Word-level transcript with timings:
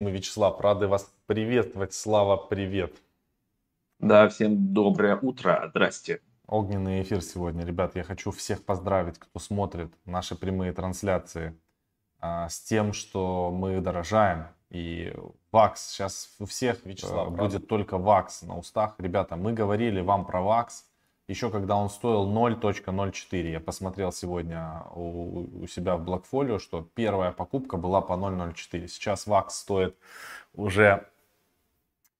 Мы, 0.00 0.12
Вячеслав, 0.12 0.60
рады 0.60 0.86
вас 0.86 1.12
приветствовать. 1.26 1.92
Слава, 1.92 2.36
привет. 2.36 2.94
Да, 3.98 4.28
всем 4.28 4.72
доброе 4.72 5.16
утро. 5.16 5.66
Здрасте. 5.70 6.20
Огненный 6.46 7.02
эфир 7.02 7.20
сегодня. 7.20 7.64
Ребят, 7.64 7.96
я 7.96 8.04
хочу 8.04 8.30
всех 8.30 8.64
поздравить, 8.64 9.18
кто 9.18 9.40
смотрит 9.40 9.92
наши 10.04 10.36
прямые 10.36 10.72
трансляции 10.72 11.58
а, 12.20 12.48
с 12.48 12.60
тем, 12.60 12.92
что 12.92 13.50
мы 13.50 13.80
дорожаем. 13.80 14.46
И 14.70 15.12
ВАКС, 15.50 15.88
сейчас 15.88 16.36
у 16.38 16.46
всех, 16.46 16.86
Вячеслав, 16.86 17.34
да, 17.34 17.42
будет 17.42 17.66
только 17.66 17.98
ВАКС 17.98 18.42
на 18.42 18.56
устах. 18.56 18.94
Ребята, 18.98 19.34
мы 19.34 19.52
говорили 19.52 20.00
вам 20.00 20.24
про 20.24 20.42
ВАКС 20.42 20.84
еще 21.28 21.50
когда 21.50 21.76
он 21.76 21.90
стоил 21.90 22.26
0.04. 22.26 23.50
Я 23.50 23.60
посмотрел 23.60 24.12
сегодня 24.12 24.82
у, 24.94 25.62
у 25.62 25.66
себя 25.66 25.96
в 25.96 26.04
блокфолио, 26.04 26.58
что 26.58 26.88
первая 26.94 27.32
покупка 27.32 27.76
была 27.76 28.00
по 28.00 28.14
0.04. 28.14 28.88
Сейчас 28.88 29.26
ВАКС 29.26 29.56
стоит 29.56 29.96
уже 30.54 31.06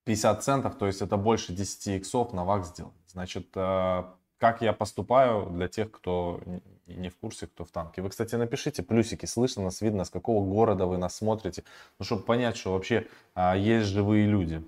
50 0.05 0.43
центов, 0.45 0.77
то 0.77 0.87
есть 0.87 1.03
это 1.03 1.17
больше 1.17 1.53
10 1.53 1.87
иксов 1.89 2.33
на 2.33 2.45
ВАКС 2.45 2.69
сделать. 2.69 2.95
Значит, 3.09 3.49
э, 3.55 4.05
как 4.39 4.63
я 4.63 4.73
поступаю 4.73 5.47
для 5.47 5.69
тех, 5.69 5.91
кто 5.91 6.41
не 6.87 7.09
в 7.09 7.17
курсе, 7.17 7.47
кто 7.47 7.65
в 7.65 7.71
танке. 7.71 8.03
Вы, 8.03 8.11
кстати, 8.11 8.35
напишите 8.35 8.83
плюсики, 8.83 9.27
слышно 9.27 9.65
нас, 9.65 9.81
видно, 9.81 10.05
с 10.05 10.11
какого 10.11 10.45
города 10.45 10.87
вы 10.87 10.97
нас 10.97 11.17
смотрите, 11.17 11.65
ну, 11.99 12.05
чтобы 12.05 12.23
понять, 12.23 12.57
что 12.57 12.73
вообще 12.73 13.07
а, 13.35 13.57
есть 13.57 13.89
живые 13.89 14.27
люди. 14.27 14.63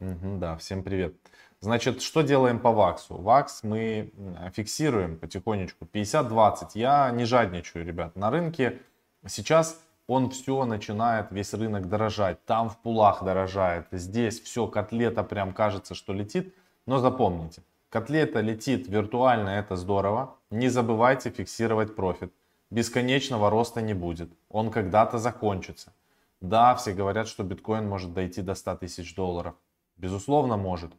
Угу, 0.00 0.38
да, 0.38 0.56
всем 0.56 0.82
привет. 0.82 1.14
Значит, 1.60 2.02
что 2.02 2.22
делаем 2.22 2.60
по 2.60 2.70
ваксу? 2.70 3.16
Вакс 3.16 3.64
мы 3.64 4.12
фиксируем 4.54 5.18
потихонечку 5.18 5.86
50-20. 5.86 6.70
Я 6.74 7.10
не 7.10 7.24
жадничаю, 7.24 7.84
ребят. 7.84 8.14
На 8.14 8.30
рынке 8.30 8.80
сейчас 9.26 9.80
он 10.06 10.30
все 10.30 10.64
начинает, 10.64 11.32
весь 11.32 11.52
рынок 11.54 11.88
дорожать. 11.88 12.44
Там 12.44 12.70
в 12.70 12.78
пулах 12.78 13.24
дорожает. 13.24 13.86
Здесь 13.90 14.40
все, 14.40 14.68
котлета 14.68 15.24
прям 15.24 15.52
кажется, 15.52 15.94
что 15.94 16.12
летит. 16.12 16.54
Но 16.86 16.98
запомните, 16.98 17.62
котлета 17.90 18.40
летит 18.40 18.88
виртуально, 18.88 19.50
это 19.50 19.76
здорово. 19.76 20.36
Не 20.50 20.68
забывайте 20.68 21.30
фиксировать 21.30 21.96
профит. 21.96 22.32
Бесконечного 22.70 23.50
роста 23.50 23.82
не 23.82 23.94
будет. 23.94 24.30
Он 24.48 24.70
когда-то 24.70 25.18
закончится. 25.18 25.92
Да, 26.40 26.74
все 26.76 26.92
говорят, 26.92 27.26
что 27.26 27.42
биткоин 27.42 27.88
может 27.88 28.14
дойти 28.14 28.42
до 28.42 28.54
100 28.54 28.76
тысяч 28.76 29.14
долларов. 29.14 29.54
Безусловно, 29.96 30.56
может. 30.56 30.92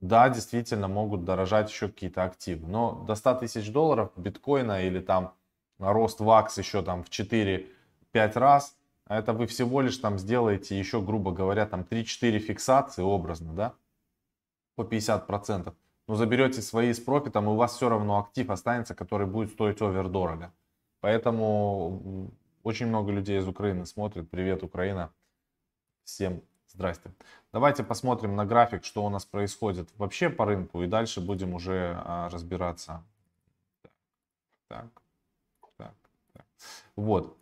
Да, 0.00 0.30
действительно 0.30 0.88
могут 0.88 1.24
дорожать 1.24 1.70
еще 1.70 1.88
какие-то 1.88 2.24
активы. 2.24 2.66
Но 2.66 3.04
до 3.06 3.14
100 3.14 3.34
тысяч 3.34 3.70
долларов 3.70 4.10
биткоина 4.16 4.84
или 4.86 5.00
там 5.00 5.34
рост 5.78 6.20
ВАКС 6.20 6.58
еще 6.58 6.82
там 6.82 7.04
в 7.04 7.10
4-5 7.10 7.66
раз, 8.12 8.76
это 9.08 9.32
вы 9.32 9.46
всего 9.46 9.80
лишь 9.82 9.98
там 9.98 10.18
сделаете 10.18 10.78
еще, 10.78 11.02
грубо 11.02 11.32
говоря, 11.32 11.66
там 11.66 11.82
3-4 11.82 12.38
фиксации 12.38 13.02
образно, 13.02 13.52
да, 13.52 13.74
по 14.76 14.82
50%. 14.82 15.74
Но 16.08 16.14
заберете 16.14 16.62
свои 16.62 16.92
с 16.92 17.00
профитом, 17.00 17.46
и 17.46 17.48
у 17.48 17.56
вас 17.56 17.74
все 17.74 17.88
равно 17.88 18.18
актив 18.18 18.48
останется, 18.50 18.94
который 18.94 19.26
будет 19.26 19.50
стоить 19.50 19.82
овер 19.82 20.08
дорого. 20.08 20.52
Поэтому 21.00 22.30
очень 22.62 22.86
много 22.86 23.12
людей 23.12 23.38
из 23.38 23.46
Украины 23.48 23.86
смотрят. 23.86 24.30
Привет, 24.30 24.62
Украина. 24.62 25.12
Всем 26.04 26.42
Здрасте. 26.72 27.10
Давайте 27.52 27.82
посмотрим 27.82 28.36
на 28.36 28.46
график, 28.46 28.84
что 28.84 29.04
у 29.04 29.08
нас 29.08 29.24
происходит 29.24 29.88
вообще 29.98 30.30
по 30.30 30.44
рынку, 30.44 30.82
и 30.82 30.86
дальше 30.86 31.20
будем 31.20 31.54
уже 31.54 32.00
а, 32.04 32.28
разбираться. 32.28 33.02
Так, 34.68 34.86
так, 35.76 35.94
так. 36.32 36.44
Вот. 36.94 37.36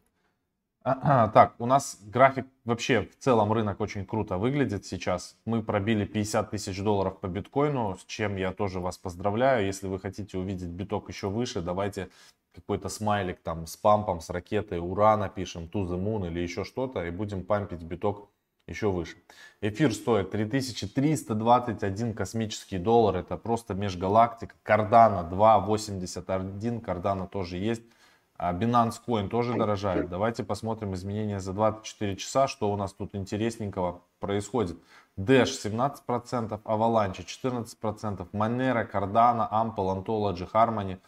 Так, 0.84 1.55
у 1.59 1.67
нас 1.67 1.98
график 2.01 2.47
вообще 2.64 3.03
в 3.03 3.17
целом 3.19 3.53
рынок 3.53 3.81
очень 3.81 4.06
круто 4.06 4.39
выглядит 4.39 4.86
сейчас. 4.86 5.36
Мы 5.45 5.62
пробили 5.62 6.06
50 6.06 6.51
тысяч 6.51 6.83
долларов 6.83 7.20
по 7.20 7.27
биткоину, 7.27 7.98
с 7.98 8.05
чем 8.06 8.36
я 8.36 8.53
тоже 8.53 8.81
вас 8.81 8.97
поздравляю. 8.97 9.67
Если 9.67 9.89
вы 9.89 9.98
хотите 9.98 10.39
увидеть 10.39 10.69
биток 10.69 11.11
еще 11.11 11.29
выше, 11.29 11.61
давайте 11.61 12.08
какой-то 12.55 12.89
смайлик 12.89 13.40
там 13.40 13.67
с 13.67 13.77
пампом, 13.77 14.20
с 14.20 14.30
ракетой, 14.30 14.79
ура 14.79 15.19
напишем, 15.19 15.64
to 15.64 15.86
the 15.86 16.01
moon 16.02 16.29
или 16.29 16.40
еще 16.40 16.64
что-то, 16.64 17.05
и 17.05 17.11
будем 17.11 17.45
пампить 17.45 17.83
биток 17.83 18.30
еще 18.68 18.90
выше. 18.90 19.17
Эфир 19.61 19.92
стоит 19.92 20.30
3321 20.30 22.14
космический 22.14 22.79
доллар. 22.79 23.17
Это 23.17 23.36
просто 23.36 23.74
межгалактика. 23.74 24.55
Кардана 24.62 25.29
2.81. 25.29 26.80
Кардана 26.80 27.27
тоже 27.27 27.57
есть. 27.57 27.83
А 28.36 28.52
Binance 28.52 29.01
Coin 29.05 29.28
тоже 29.28 29.55
дорожает. 29.55 30.08
Давайте 30.08 30.45
посмотрим 30.45 30.95
изменения 30.95 31.40
за 31.40 31.52
24 31.52 32.14
часа, 32.17 32.46
что 32.46 32.70
у 32.73 32.77
нас 32.77 32.92
тут 32.92 33.17
интересненького 33.17 34.02
происходит. 34.20 34.78
Dash 35.17 35.46
17%, 35.46 36.62
Avalanche 36.62 37.24
14%, 37.27 38.28
Monero, 38.30 38.89
Cardano, 38.89 39.48
Ample, 39.51 40.05
Ontology, 40.05 40.48
Harmony. 40.52 41.01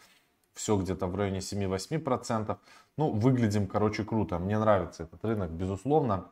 Все 0.53 0.75
где-то 0.75 1.07
в 1.07 1.15
районе 1.15 1.39
7-8%. 1.39 2.57
Ну, 2.97 3.11
выглядим, 3.11 3.67
короче, 3.67 4.03
круто. 4.03 4.37
Мне 4.37 4.59
нравится 4.59 5.03
этот 5.03 5.23
рынок, 5.23 5.51
безусловно. 5.51 6.29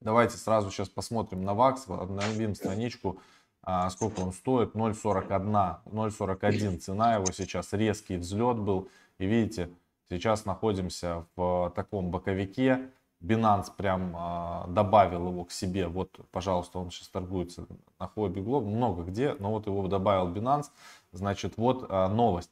Давайте 0.00 0.38
сразу 0.38 0.70
сейчас 0.70 0.88
посмотрим 0.88 1.44
на 1.44 1.52
ВАКС, 1.52 1.86
обновим 1.88 2.54
страничку, 2.54 3.20
а, 3.62 3.90
сколько 3.90 4.20
он 4.20 4.32
стоит, 4.32 4.74
0.41, 4.74 5.80
0.41 5.84 6.78
цена 6.78 7.16
его 7.16 7.26
сейчас, 7.26 7.74
резкий 7.74 8.16
взлет 8.16 8.56
был. 8.56 8.88
И 9.18 9.26
видите, 9.26 9.70
сейчас 10.08 10.46
находимся 10.46 11.26
в 11.36 11.70
таком 11.76 12.10
боковике, 12.10 12.90
Binance 13.22 13.66
прям 13.76 14.14
а, 14.16 14.66
добавил 14.68 15.28
его 15.28 15.44
к 15.44 15.52
себе, 15.52 15.86
вот, 15.86 16.18
пожалуйста, 16.30 16.78
он 16.78 16.90
сейчас 16.90 17.08
торгуется 17.08 17.66
на 17.98 18.08
Хобби 18.08 18.40
Глоб, 18.40 18.64
много 18.64 19.02
где, 19.02 19.34
но 19.34 19.50
вот 19.50 19.66
его 19.66 19.86
добавил 19.88 20.32
Binance, 20.32 20.70
значит, 21.12 21.58
вот 21.58 21.84
а, 21.90 22.08
новость, 22.08 22.50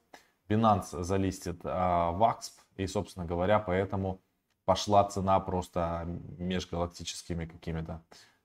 Binance 0.50 1.02
залистит 1.02 1.64
VAXP, 1.64 2.52
и, 2.76 2.86
собственно 2.86 3.24
говоря, 3.24 3.58
поэтому 3.58 4.20
пошла 4.68 5.02
цена 5.04 5.40
просто 5.40 6.06
межгалактическими 6.36 7.46
какими-то 7.46 8.02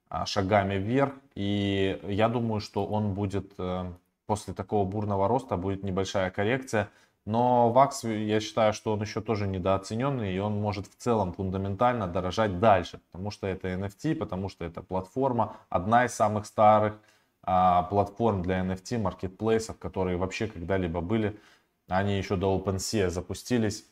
а, 0.07 0.25
шагами 0.25 0.75
вверх. 0.75 1.11
И 1.35 1.99
я 2.07 2.29
думаю, 2.29 2.61
что 2.61 2.85
он 2.85 3.13
будет 3.13 3.51
э, 3.57 3.91
после 4.25 4.53
такого 4.53 4.85
бурного 4.89 5.27
роста 5.27 5.57
будет 5.57 5.83
небольшая 5.83 6.31
коррекция. 6.31 6.87
Но 7.25 7.73
ВАКС, 7.73 8.05
я 8.05 8.39
считаю, 8.39 8.71
что 8.71 8.93
он 8.93 9.01
еще 9.01 9.19
тоже 9.19 9.47
недооцененный, 9.47 10.33
и 10.33 10.39
он 10.39 10.53
может 10.61 10.87
в 10.87 10.95
целом 10.95 11.33
фундаментально 11.33 12.07
дорожать 12.07 12.57
дальше, 12.57 13.01
потому 13.11 13.29
что 13.29 13.45
это 13.45 13.67
NFT, 13.67 14.15
потому 14.15 14.47
что 14.47 14.63
это 14.63 14.81
платформа, 14.81 15.57
одна 15.67 16.05
из 16.05 16.13
самых 16.13 16.45
старых 16.45 16.93
а, 17.41 17.83
платформ 17.83 18.43
для 18.43 18.61
NFT, 18.61 18.97
маркетплейсов, 18.97 19.77
которые 19.77 20.15
вообще 20.15 20.47
когда-либо 20.47 21.01
были. 21.01 21.37
Они 21.89 22.17
еще 22.17 22.37
до 22.37 22.57
OpenSea 22.57 23.09
запустились 23.09 23.85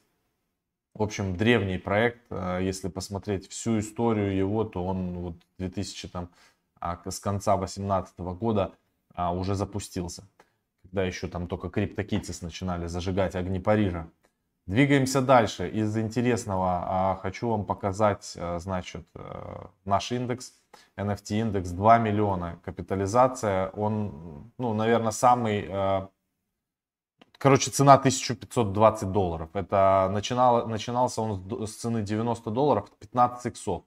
в 0.94 1.03
общем, 1.03 1.38
древний 1.38 1.78
проект, 1.78 2.22
э, 2.29 2.59
если 2.62 2.90
посмотреть 2.90 3.47
всю 3.50 3.79
историю 3.79 4.35
его, 4.35 4.63
то 4.63 4.85
он 4.85 5.13
вот 5.19 5.35
2000 5.57 6.07
там 6.09 6.29
а, 6.79 7.00
с 7.09 7.19
конца 7.19 7.56
2018 7.56 8.19
года 8.19 8.74
а, 9.16 9.34
уже 9.34 9.56
запустился. 9.56 10.24
Когда 10.81 11.03
еще 11.03 11.28
там 11.28 11.47
только 11.47 11.68
CryptoKitties 11.68 12.44
начинали 12.44 12.88
зажигать 12.88 13.35
огни 13.35 13.59
Парижа. 13.59 14.07
Двигаемся 14.66 15.22
дальше. 15.22 15.69
Из 15.69 15.96
интересного 15.97 16.84
а, 16.84 17.19
хочу 17.22 17.50
вам 17.50 17.66
показать, 17.66 18.38
значит, 18.57 19.06
наш 19.85 20.12
индекс. 20.12 20.53
NFT 20.97 21.40
индекс 21.40 21.69
2 21.69 21.97
миллиона. 22.00 22.59
Капитализация, 22.63 23.69
он, 23.72 24.51
ну, 24.57 24.74
наверное, 24.74 25.12
самый 25.12 25.69
Короче, 27.41 27.72
цена 27.72 27.96
1520 27.96 29.12
долларов. 29.12 29.50
Это 29.56 30.12
начинало, 30.13 30.68
начинался 30.68 31.22
он 31.24 31.68
с 31.68 31.74
цены 31.74 32.03
90 32.03 32.52
долларов, 32.52 32.91
15 33.00 33.47
иксов. 33.47 33.84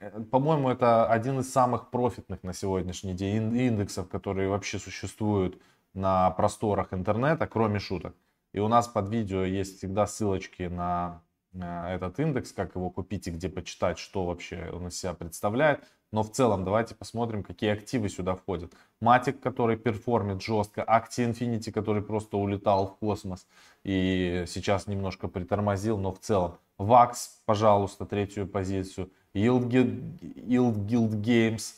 Э, 0.00 0.22
по-моему, 0.22 0.70
это 0.70 1.06
один 1.06 1.38
из 1.40 1.52
самых 1.52 1.90
профитных 1.90 2.42
на 2.42 2.54
сегодняшний 2.54 3.12
день 3.12 3.54
индексов, 3.54 4.08
которые 4.08 4.48
вообще 4.48 4.78
существуют 4.78 5.60
на 5.92 6.30
просторах 6.30 6.94
интернета, 6.94 7.46
кроме 7.46 7.78
шуток. 7.78 8.16
И 8.54 8.58
у 8.58 8.68
нас 8.68 8.88
под 8.88 9.10
видео 9.10 9.44
есть 9.44 9.76
всегда 9.76 10.06
ссылочки 10.06 10.62
на 10.62 11.20
этот 11.52 12.18
индекс, 12.20 12.52
как 12.52 12.74
его 12.74 12.88
купить 12.88 13.26
и 13.26 13.30
где 13.30 13.50
почитать, 13.50 13.98
что 13.98 14.24
вообще 14.24 14.70
он 14.72 14.88
из 14.88 14.98
себя 14.98 15.12
представляет. 15.12 15.84
Но 16.10 16.22
в 16.22 16.30
целом 16.32 16.64
давайте 16.64 16.94
посмотрим, 16.94 17.42
какие 17.42 17.70
активы 17.70 18.08
сюда 18.08 18.34
входят. 18.34 18.72
Matic, 19.00 19.40
который 19.40 19.76
перформит 19.76 20.42
жестко, 20.42 20.82
Акти 20.86 21.20
Infinity, 21.20 21.70
который 21.70 22.02
просто 22.02 22.38
улетал 22.38 22.86
в 22.86 22.96
космос 22.96 23.46
и 23.84 24.44
сейчас 24.46 24.86
немножко 24.86 25.28
притормозил, 25.28 25.98
но 25.98 26.12
в 26.12 26.18
целом. 26.18 26.58
WAX, 26.78 27.14
пожалуйста, 27.44 28.06
третью 28.06 28.46
позицию. 28.48 29.10
Yield 29.34 29.68
Guild 29.68 31.20
Games, 31.20 31.74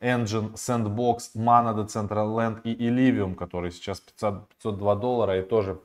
Engine, 0.00 0.54
Sandbox, 0.54 1.34
Mana 1.34 1.74
Decentraland 1.74 2.62
и 2.62 2.74
Illivium, 2.88 3.34
который 3.34 3.70
сейчас 3.70 4.00
500, 4.00 4.48
502 4.48 4.94
доллара 4.96 5.38
и 5.38 5.42
тоже 5.42 5.80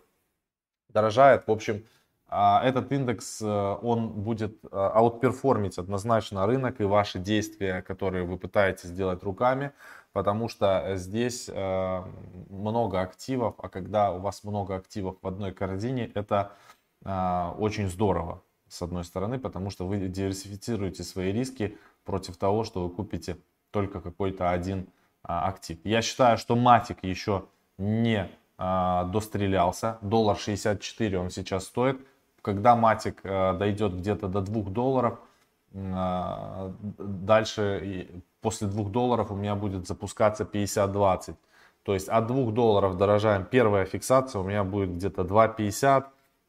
дорожает. 0.89 1.45
В 1.47 1.51
общем, 1.51 1.83
этот 2.31 2.91
индекс, 2.93 3.41
э, 3.41 3.77
он 3.81 4.09
будет 4.09 4.63
э, 4.63 4.67
аутперформить 4.71 5.77
однозначно 5.77 6.45
рынок 6.45 6.79
и 6.79 6.85
ваши 6.85 7.19
действия, 7.19 7.81
которые 7.81 8.23
вы 8.23 8.37
пытаетесь 8.37 8.89
сделать 8.89 9.21
руками, 9.21 9.73
потому 10.13 10.47
что 10.47 10.95
здесь 10.95 11.49
э, 11.53 12.03
много 12.49 13.01
активов, 13.01 13.55
а 13.57 13.67
когда 13.67 14.13
у 14.13 14.19
вас 14.19 14.45
много 14.45 14.77
активов 14.77 15.17
в 15.21 15.27
одной 15.27 15.51
корзине, 15.51 16.09
это 16.13 16.53
очень 17.03 17.89
здорово, 17.89 18.43
с 18.67 18.83
одной 18.83 19.03
стороны, 19.03 19.39
потому 19.39 19.71
что 19.71 19.87
вы 19.87 19.97
диверсифицируете 20.07 21.03
свои 21.03 21.31
риски 21.31 21.79
против 22.05 22.37
того, 22.37 22.63
что 22.63 22.83
вы 22.83 22.91
купите 22.91 23.37
только 23.71 24.01
какой-то 24.01 24.51
один 24.51 24.87
актив. 25.23 25.79
Я 25.83 26.03
считаю, 26.03 26.37
что 26.37 26.55
Матик 26.55 27.03
еще 27.03 27.45
не 27.79 28.29
дострелялся. 28.59 29.97
Доллар 30.01 30.37
64 30.37 31.17
он 31.17 31.31
сейчас 31.31 31.63
стоит 31.63 32.05
когда 32.41 32.75
матик 32.75 33.19
э, 33.23 33.53
дойдет 33.53 33.95
где-то 33.95 34.27
до 34.27 34.41
2 34.41 34.63
долларов, 34.71 35.19
э, 35.73 36.71
дальше 36.97 38.23
после 38.41 38.67
2 38.67 38.89
долларов 38.89 39.31
у 39.31 39.35
меня 39.35 39.55
будет 39.55 39.87
запускаться 39.87 40.43
50-20. 40.43 41.35
То 41.83 41.93
есть 41.93 42.09
от 42.09 42.27
2 42.27 42.51
долларов 42.51 42.97
дорожаем. 42.97 43.45
Первая 43.45 43.85
фиксация 43.85 44.41
у 44.41 44.43
меня 44.43 44.63
будет 44.63 44.95
где-то 44.95 45.23
2,50, 45.23 46.05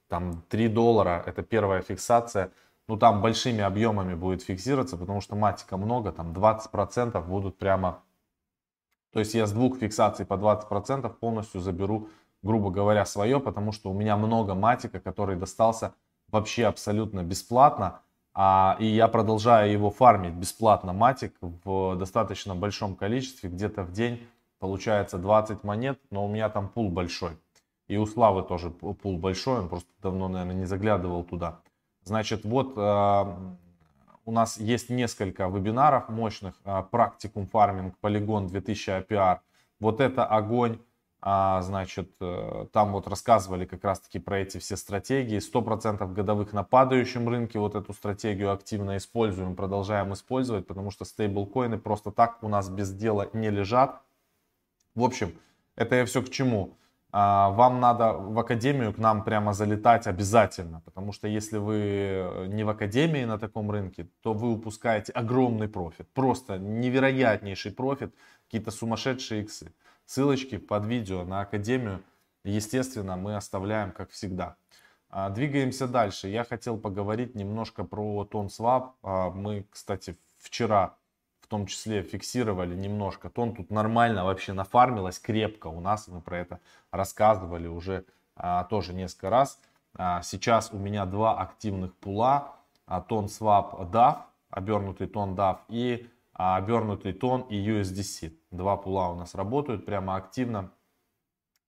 там 0.08 0.42
3 0.48 0.68
доллара. 0.68 1.22
Это 1.26 1.42
первая 1.42 1.82
фиксация. 1.82 2.50
Ну 2.88 2.96
там 2.96 3.22
большими 3.22 3.62
объемами 3.62 4.14
будет 4.14 4.42
фиксироваться, 4.42 4.96
потому 4.96 5.20
что 5.20 5.36
матика 5.36 5.76
много, 5.76 6.12
там 6.12 6.32
20% 6.32 7.26
будут 7.26 7.56
прямо... 7.56 8.02
То 9.12 9.20
есть 9.20 9.34
я 9.34 9.46
с 9.46 9.52
двух 9.52 9.78
фиксаций 9.78 10.26
по 10.26 10.34
20% 10.34 11.08
полностью 11.14 11.60
заберу 11.60 12.08
грубо 12.42 12.70
говоря, 12.70 13.04
свое, 13.04 13.40
потому 13.40 13.72
что 13.72 13.90
у 13.90 13.94
меня 13.94 14.16
много 14.16 14.54
матика, 14.54 15.00
который 15.00 15.36
достался 15.36 15.94
вообще 16.28 16.66
абсолютно 16.66 17.22
бесплатно. 17.22 18.00
А, 18.34 18.76
и 18.78 18.86
я 18.86 19.08
продолжаю 19.08 19.70
его 19.70 19.90
фармить 19.90 20.32
бесплатно 20.32 20.92
матик 20.92 21.34
в 21.40 21.96
достаточно 21.96 22.54
большом 22.54 22.96
количестве, 22.96 23.50
где-то 23.50 23.82
в 23.82 23.92
день 23.92 24.26
получается 24.58 25.18
20 25.18 25.64
монет, 25.64 25.98
но 26.10 26.24
у 26.24 26.28
меня 26.28 26.48
там 26.48 26.68
пул 26.68 26.88
большой. 26.88 27.36
И 27.88 27.96
у 27.96 28.06
Славы 28.06 28.42
тоже 28.42 28.70
пул 28.70 29.18
большой, 29.18 29.60
он 29.60 29.68
просто 29.68 29.90
давно, 30.00 30.28
наверное, 30.28 30.54
не 30.54 30.64
заглядывал 30.64 31.24
туда. 31.24 31.60
Значит, 32.04 32.44
вот 32.44 32.72
э, 32.76 33.36
у 34.24 34.32
нас 34.32 34.58
есть 34.58 34.88
несколько 34.88 35.46
вебинаров 35.48 36.08
мощных. 36.08 36.54
Э, 36.64 36.82
практикум 36.90 37.46
фарминг, 37.46 37.98
полигон 37.98 38.46
2000 38.46 38.90
APR. 39.02 39.40
Вот 39.78 40.00
это 40.00 40.24
огонь 40.24 40.78
а, 41.24 41.62
значит, 41.62 42.16
э, 42.20 42.66
там 42.72 42.90
вот 42.90 43.06
рассказывали 43.06 43.64
как 43.64 43.84
раз-таки 43.84 44.18
про 44.18 44.40
эти 44.40 44.58
все 44.58 44.76
стратегии. 44.76 45.38
100% 45.38 46.12
годовых 46.12 46.52
на 46.52 46.64
падающем 46.64 47.28
рынке 47.28 47.60
вот 47.60 47.76
эту 47.76 47.92
стратегию 47.92 48.52
активно 48.52 48.96
используем, 48.96 49.54
продолжаем 49.54 50.12
использовать, 50.14 50.66
потому 50.66 50.90
что 50.90 51.04
стейблкоины 51.04 51.78
просто 51.78 52.10
так 52.10 52.42
у 52.42 52.48
нас 52.48 52.68
без 52.68 52.92
дела 52.92 53.30
не 53.34 53.50
лежат. 53.50 54.02
В 54.96 55.04
общем, 55.04 55.32
это 55.76 55.94
я 55.94 56.06
все 56.06 56.22
к 56.22 56.28
чему? 56.28 56.76
А, 57.12 57.50
вам 57.50 57.78
надо 57.78 58.14
в 58.14 58.36
академию 58.40 58.92
к 58.92 58.98
нам 58.98 59.22
прямо 59.22 59.52
залетать 59.52 60.08
обязательно, 60.08 60.80
потому 60.84 61.12
что 61.12 61.28
если 61.28 61.58
вы 61.58 62.48
не 62.48 62.64
в 62.64 62.68
академии 62.68 63.24
на 63.24 63.38
таком 63.38 63.70
рынке, 63.70 64.08
то 64.22 64.34
вы 64.34 64.50
упускаете 64.50 65.12
огромный 65.12 65.68
профит, 65.68 66.08
просто 66.14 66.58
невероятнейший 66.58 67.70
профит, 67.70 68.12
какие-то 68.46 68.72
сумасшедшие 68.72 69.42
иксы. 69.42 69.72
Ссылочки 70.06 70.58
под 70.58 70.86
видео 70.86 71.24
на 71.24 71.40
Академию, 71.40 72.02
естественно, 72.44 73.16
мы 73.16 73.36
оставляем, 73.36 73.92
как 73.92 74.10
всегда. 74.10 74.56
А, 75.14 75.28
двигаемся 75.28 75.86
дальше. 75.86 76.28
Я 76.28 76.42
хотел 76.42 76.78
поговорить 76.78 77.34
немножко 77.34 77.84
про 77.84 78.26
TonSwap. 78.30 78.92
А, 79.02 79.30
мы, 79.30 79.66
кстати, 79.70 80.16
вчера 80.38 80.96
в 81.40 81.46
том 81.48 81.66
числе 81.66 82.02
фиксировали 82.02 82.74
немножко. 82.74 83.28
Тон 83.28 83.54
тут 83.54 83.70
нормально 83.70 84.24
вообще 84.24 84.54
нафармилось, 84.54 85.18
крепко 85.18 85.66
у 85.66 85.80
нас. 85.80 86.08
Мы 86.08 86.22
про 86.22 86.38
это 86.38 86.60
рассказывали 86.90 87.66
уже 87.66 88.06
а, 88.36 88.64
тоже 88.64 88.94
несколько 88.94 89.28
раз. 89.30 89.60
Сейчас 90.22 90.72
у 90.72 90.78
меня 90.78 91.04
два 91.04 91.38
активных 91.38 91.94
пула. 91.96 92.56
Тон 93.08 93.26
Swap 93.26 93.90
DAF, 93.90 94.20
обернутый 94.48 95.06
тон 95.06 95.34
DAF 95.34 95.58
и 95.68 96.06
а 96.06 96.11
обернутый 96.32 97.12
тон 97.12 97.42
и 97.42 97.56
USDC. 97.56 98.32
Два 98.50 98.76
пула 98.76 99.08
у 99.08 99.14
нас 99.14 99.34
работают 99.34 99.84
прямо 99.86 100.16
активно. 100.16 100.72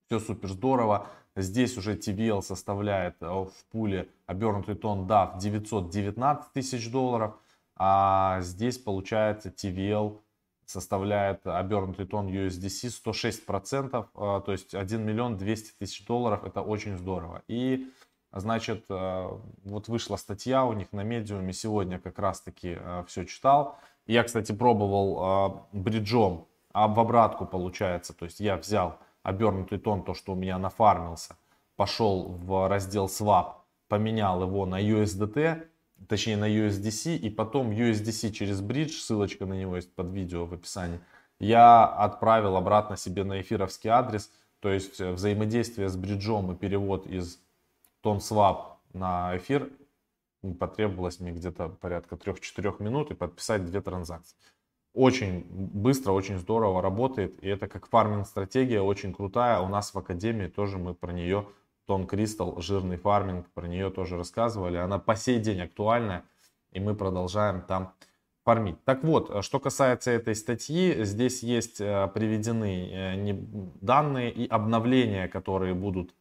Все 0.06 0.20
супер 0.20 0.49
здорово. 0.49 1.06
Здесь 1.37 1.76
уже 1.76 1.96
TVL 1.96 2.43
составляет 2.43 3.16
э, 3.20 3.26
в 3.26 3.52
пуле 3.72 4.08
обернутый 4.26 4.76
тон 4.76 5.06
DAF 5.06 5.38
919 5.38 6.52
тысяч 6.52 6.90
долларов. 6.90 7.34
А 7.76 8.40
здесь 8.40 8.78
получается 8.78 9.49
TVL 9.49 10.20
составляет 10.64 11.46
обернутый 11.46 12.06
тон 12.06 12.28
USDC 12.28 13.02
106%, 13.05 14.06
э, 14.14 14.43
то 14.46 14.52
есть 14.52 14.75
1 14.75 15.02
миллион 15.02 15.37
200 15.37 15.72
тысяч 15.78 16.06
долларов, 16.06 16.44
это 16.44 16.62
очень 16.62 16.96
здорово. 16.96 17.43
И, 17.49 17.90
значит, 18.31 18.84
э, 18.88 19.28
вот 19.64 19.88
вышла 19.88 20.16
статья 20.16 20.64
у 20.64 20.72
них 20.72 20.93
на 20.93 21.02
медиуме, 21.02 21.52
сегодня 21.52 21.99
как 21.99 22.20
раз 22.20 22.40
таки 22.40 22.78
все 23.08 23.25
читал, 23.25 23.76
я, 24.06 24.22
кстати, 24.22 24.52
пробовал 24.52 25.66
э, 25.72 25.78
бриджом, 25.78 26.46
а 26.72 26.88
в 26.88 26.98
обратку 27.00 27.46
получается. 27.46 28.12
То 28.12 28.24
есть 28.24 28.40
я 28.40 28.56
взял 28.56 28.98
обернутый 29.22 29.78
тон, 29.78 30.04
то, 30.04 30.14
что 30.14 30.32
у 30.32 30.34
меня 30.34 30.58
нафармился, 30.58 31.36
пошел 31.76 32.28
в 32.28 32.68
раздел 32.68 33.06
Swap, 33.06 33.54
поменял 33.88 34.42
его 34.42 34.66
на 34.66 34.82
USDT, 34.82 35.66
точнее 36.08 36.36
на 36.36 36.48
USDC, 36.48 37.16
и 37.16 37.30
потом 37.30 37.70
USDC 37.70 38.30
через 38.32 38.60
бридж, 38.60 38.92
ссылочка 39.00 39.46
на 39.46 39.54
него 39.54 39.76
есть 39.76 39.94
под 39.94 40.12
видео 40.12 40.44
в 40.44 40.52
описании, 40.52 41.00
я 41.38 41.84
отправил 41.84 42.56
обратно 42.56 42.96
себе 42.96 43.24
на 43.24 43.40
эфировский 43.40 43.88
адрес, 43.88 44.30
то 44.60 44.70
есть 44.70 45.00
э, 45.00 45.12
взаимодействие 45.12 45.88
с 45.88 45.96
бриджом 45.96 46.52
и 46.52 46.56
перевод 46.56 47.06
из 47.06 47.38
тон 48.02 48.18
swap 48.18 48.76
на 48.92 49.36
эфир 49.36 49.70
потребовалось 50.52 51.20
мне 51.20 51.32
где-то 51.32 51.69
порядка 51.69 52.17
3-4 52.17 52.82
минут 52.82 53.11
и 53.11 53.14
подписать 53.14 53.64
две 53.64 53.81
транзакции. 53.81 54.37
Очень 54.93 55.44
быстро, 55.50 56.12
очень 56.12 56.38
здорово 56.38 56.81
работает. 56.81 57.43
И 57.43 57.49
это 57.49 57.67
как 57.67 57.88
фарминг 57.88 58.26
стратегия, 58.26 58.81
очень 58.81 59.12
крутая. 59.12 59.61
У 59.61 59.69
нас 59.69 59.93
в 59.93 59.99
Академии 59.99 60.46
тоже 60.46 60.79
мы 60.79 60.94
про 60.94 61.12
нее, 61.12 61.49
Тон 61.87 62.06
Кристалл, 62.06 62.61
жирный 62.61 62.96
фарминг, 62.96 63.50
про 63.50 63.67
нее 63.67 63.91
тоже 63.91 64.17
рассказывали. 64.17 64.76
Она 64.76 64.99
по 64.99 65.17
сей 65.17 65.41
день 65.41 65.62
актуальная. 65.62 66.25
И 66.70 66.81
мы 66.81 66.94
продолжаем 66.94 67.62
там 67.62 67.93
фармить. 68.44 68.82
Так 68.85 69.02
вот, 69.05 69.44
что 69.44 69.58
касается 69.58 70.11
этой 70.11 70.35
статьи, 70.35 71.05
здесь 71.05 71.43
есть 71.43 71.80
э, 71.80 72.09
приведены 72.14 72.90
э, 72.92 73.33
данные 73.80 74.30
и 74.30 74.47
обновления, 74.47 75.28
которые 75.28 75.75
будут 75.75 76.14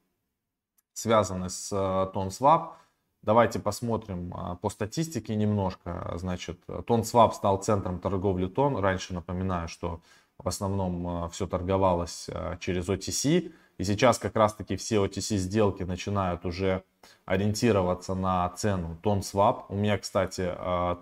связаны 0.93 1.50
с 1.50 1.71
TonSwap. 1.71 2.74
Давайте 3.23 3.59
посмотрим 3.59 4.33
а, 4.35 4.55
по 4.55 4.69
статистике 4.69 5.33
немножко. 5.35 6.13
Значит, 6.17 6.59
TonSwap 6.67 7.31
стал 7.31 7.57
центром 7.63 7.99
торговли 7.99 8.47
тон. 8.47 8.75
Раньше 8.75 9.13
напоминаю, 9.13 9.69
что 9.69 10.01
в 10.37 10.45
основном 10.45 11.07
а, 11.07 11.29
все 11.29 11.47
торговалось 11.47 12.27
а, 12.29 12.57
через 12.57 12.89
OTC. 12.89 13.53
И 13.77 13.83
сейчас 13.85 14.19
как 14.19 14.35
раз 14.35 14.53
таки 14.53 14.75
все 14.75 14.97
OTC 15.05 15.37
сделки 15.37 15.83
начинают 15.83 16.45
уже 16.45 16.83
ориентироваться 17.23 18.13
на 18.13 18.49
цену 18.49 18.97
swap. 19.23 19.67
У 19.69 19.75
меня, 19.75 19.97
кстати, 19.97 20.53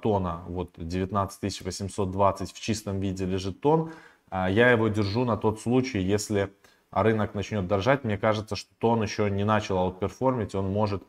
тона 0.02 0.44
вот 0.48 0.72
19820 0.78 2.54
в 2.54 2.62
чистом 2.62 3.00
виде 3.00 3.26
лежит 3.26 3.60
тон. 3.60 3.92
Я 4.32 4.72
его 4.72 4.88
держу 4.88 5.26
на 5.26 5.36
тот 5.36 5.60
случай, 5.60 6.00
если 6.00 6.54
рынок 6.92 7.34
начнет 7.34 7.68
дорожать. 7.68 8.06
Мне 8.06 8.18
кажется, 8.18 8.56
что 8.56 8.70
тон 8.80 9.04
еще 9.04 9.30
не 9.30 9.44
начал 9.44 9.78
аутперформить, 9.78 10.56
он 10.56 10.72
может 10.72 11.04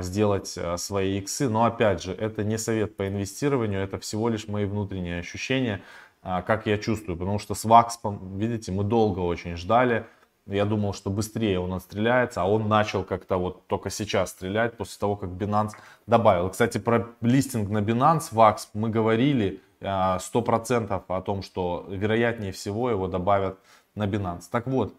сделать 0.00 0.54
а, 0.58 0.76
свои 0.76 1.18
иксы. 1.18 1.48
Но 1.48 1.64
опять 1.64 2.02
же, 2.02 2.12
это 2.12 2.44
не 2.44 2.58
совет 2.58 2.96
по 2.96 3.06
инвестированию, 3.06 3.80
это 3.80 3.98
всего 3.98 4.28
лишь 4.28 4.48
мои 4.48 4.64
внутренние 4.64 5.20
ощущения, 5.20 5.82
а, 6.22 6.42
как 6.42 6.66
я 6.66 6.78
чувствую. 6.78 7.16
Потому 7.16 7.38
что 7.38 7.54
с 7.54 7.64
WAXP 7.64 8.06
ом, 8.06 8.38
видите, 8.38 8.72
мы 8.72 8.84
долго 8.84 9.20
очень 9.20 9.56
ждали. 9.56 10.06
Я 10.46 10.64
думал, 10.64 10.92
что 10.92 11.10
быстрее 11.10 11.58
он 11.58 11.72
отстреляется, 11.72 12.42
а 12.42 12.44
он 12.44 12.68
начал 12.68 13.02
как-то 13.02 13.36
вот 13.36 13.66
только 13.66 13.90
сейчас 13.90 14.30
стрелять 14.30 14.76
после 14.76 14.98
того, 14.98 15.16
как 15.16 15.30
Binance 15.30 15.72
добавил. 16.06 16.50
Кстати, 16.50 16.78
про 16.78 17.08
листинг 17.20 17.68
на 17.68 17.78
Binance, 17.78 18.32
Vax, 18.32 18.68
мы 18.74 18.88
говорили 18.90 19.60
100% 19.80 21.02
о 21.08 21.20
том, 21.20 21.42
что 21.42 21.84
вероятнее 21.88 22.52
всего 22.52 22.90
его 22.90 23.08
добавят 23.08 23.58
на 23.96 24.06
Binance. 24.06 24.44
Так 24.50 24.68
вот, 24.68 24.94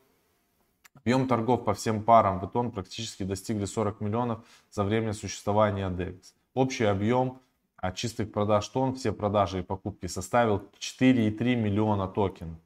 Объем 1.08 1.26
торгов 1.30 1.64
по 1.64 1.74
всем 1.74 2.04
парам 2.04 2.42
в 2.42 2.48
итон 2.48 2.70
практически 2.70 3.24
достигли 3.24 3.64
40 3.64 4.02
миллионов 4.02 4.40
за 4.70 4.84
время 4.84 5.14
существования 5.14 5.90
DEX. 5.90 6.18
Общий 6.54 6.84
объем 6.84 7.40
от 7.78 7.96
чистых 7.96 8.34
продаж 8.34 8.68
тон, 8.68 8.94
все 8.94 9.14
продажи 9.14 9.60
и 9.60 9.62
покупки 9.62 10.08
составил 10.08 10.68
4,3 10.78 11.56
миллиона 11.56 12.10
токенов. 12.10 12.58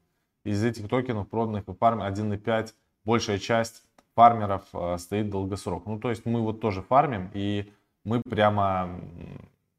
Из 0.42 0.64
этих 0.64 0.88
токенов 0.88 1.28
проданных 1.28 1.64
по 1.64 1.72
парам 1.72 2.02
1,5, 2.02 2.72
большая 3.04 3.38
часть 3.38 3.84
фармеров 4.16 4.64
э, 4.72 4.98
стоит 4.98 5.30
долгосрок. 5.30 5.86
Ну, 5.86 6.00
то 6.00 6.10
есть 6.10 6.26
мы 6.26 6.40
вот 6.40 6.60
тоже 6.60 6.82
фармим, 6.82 7.30
и 7.34 7.72
мы 8.02 8.22
прямо 8.22 9.00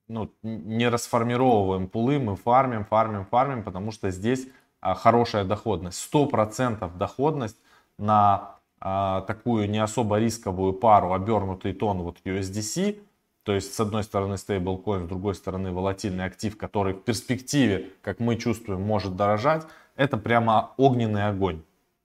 ну, 0.08 0.32
не 0.41 0.88
расформировываем 0.88 1.89
пулы, 1.89 2.17
мы 2.17 2.38
фармим, 2.38 2.86
фармим, 2.86 3.25
фармим, 3.25 3.63
потому 3.63 3.91
что 3.91 4.10
здесь 4.10 4.48
а, 4.79 4.93
хорошая 4.93 5.43
доходность. 5.43 6.10
100% 6.13 6.98
доходность 6.98 7.58
на 7.98 8.52
а, 8.85 9.21
такую 9.21 9.69
не 9.69 9.79
особо 9.79 10.19
рисковую 10.19 10.73
пару 10.73 11.13
обернутый 11.13 11.71
тон 11.71 11.99
вот 12.01 12.17
USDC, 12.25 12.99
то 13.43 13.53
есть 13.53 13.73
с 13.73 13.79
одной 13.79 14.03
стороны 14.03 14.37
стейблкоин, 14.37 15.05
с 15.05 15.07
другой 15.07 15.35
стороны 15.35 15.71
волатильный 15.71 16.25
актив, 16.25 16.57
который 16.57 16.93
в 16.93 17.01
перспективе, 17.01 17.91
как 18.01 18.19
мы 18.19 18.35
чувствуем, 18.35 18.81
может 18.81 19.15
дорожать, 19.15 19.65
это 19.95 20.17
прямо 20.17 20.73
огненный 20.75 21.29
огонь. 21.29 21.61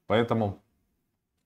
Поэтому, 0.06 0.61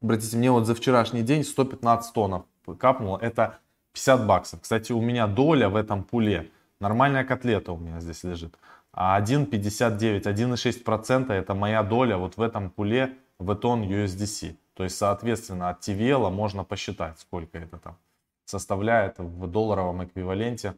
обратите, 0.03 0.37
мне 0.37 0.51
вот 0.51 0.67
за 0.67 0.75
вчерашний 0.75 1.23
день 1.23 1.45
115 1.45 2.13
тонн 2.13 2.45
капнуло, 2.79 3.17
это 3.17 3.59
50 3.95 4.27
баксов. 4.27 4.61
Кстати, 4.61 4.93
у 4.93 5.01
меня 5.01 5.27
доля 5.27 5.71
в 5.71 5.77
этом 5.77 6.05
пуле, 6.05 6.51
нормальная 6.79 7.25
котлета 7.25 7.73
у 7.73 7.79
меня 7.79 8.01
здесь 8.01 8.23
лежит, 8.23 8.55
а 8.93 9.19
1,59, 9.19 10.25
1,6% 10.25 11.33
это 11.33 11.55
моя 11.55 11.83
доля 11.83 12.19
вот 12.19 12.37
в 12.37 12.43
этом 12.43 12.69
пуле 12.69 13.17
в 13.39 13.55
тон 13.55 13.83
USDC. 13.83 14.57
То 14.83 14.87
есть, 14.87 14.99
соответственно, 14.99 15.69
от 15.69 15.89
TVL 15.89 16.29
можно 16.31 16.65
посчитать, 16.65 17.17
сколько 17.21 17.57
это 17.57 17.79
там 17.79 17.97
составляет 18.45 19.21
в 19.21 19.47
долларовом 19.47 20.03
эквиваленте 20.03 20.75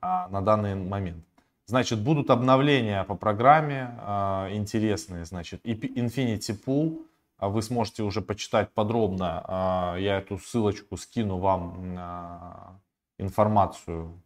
а, 0.00 0.26
на 0.28 0.40
данный 0.40 0.74
момент. 0.74 1.22
Значит, 1.66 2.00
будут 2.00 2.30
обновления 2.30 3.04
по 3.04 3.14
программе 3.14 3.94
а, 3.98 4.48
интересные. 4.52 5.26
Значит, 5.26 5.66
Infinity 5.66 6.58
Pool 6.64 7.04
а 7.36 7.50
вы 7.50 7.60
сможете 7.60 8.04
уже 8.04 8.22
почитать 8.22 8.72
подробно. 8.72 9.44
А, 9.44 9.96
я 9.98 10.16
эту 10.16 10.38
ссылочку 10.38 10.96
скину 10.96 11.36
вам 11.36 12.80
информацию 13.18 14.18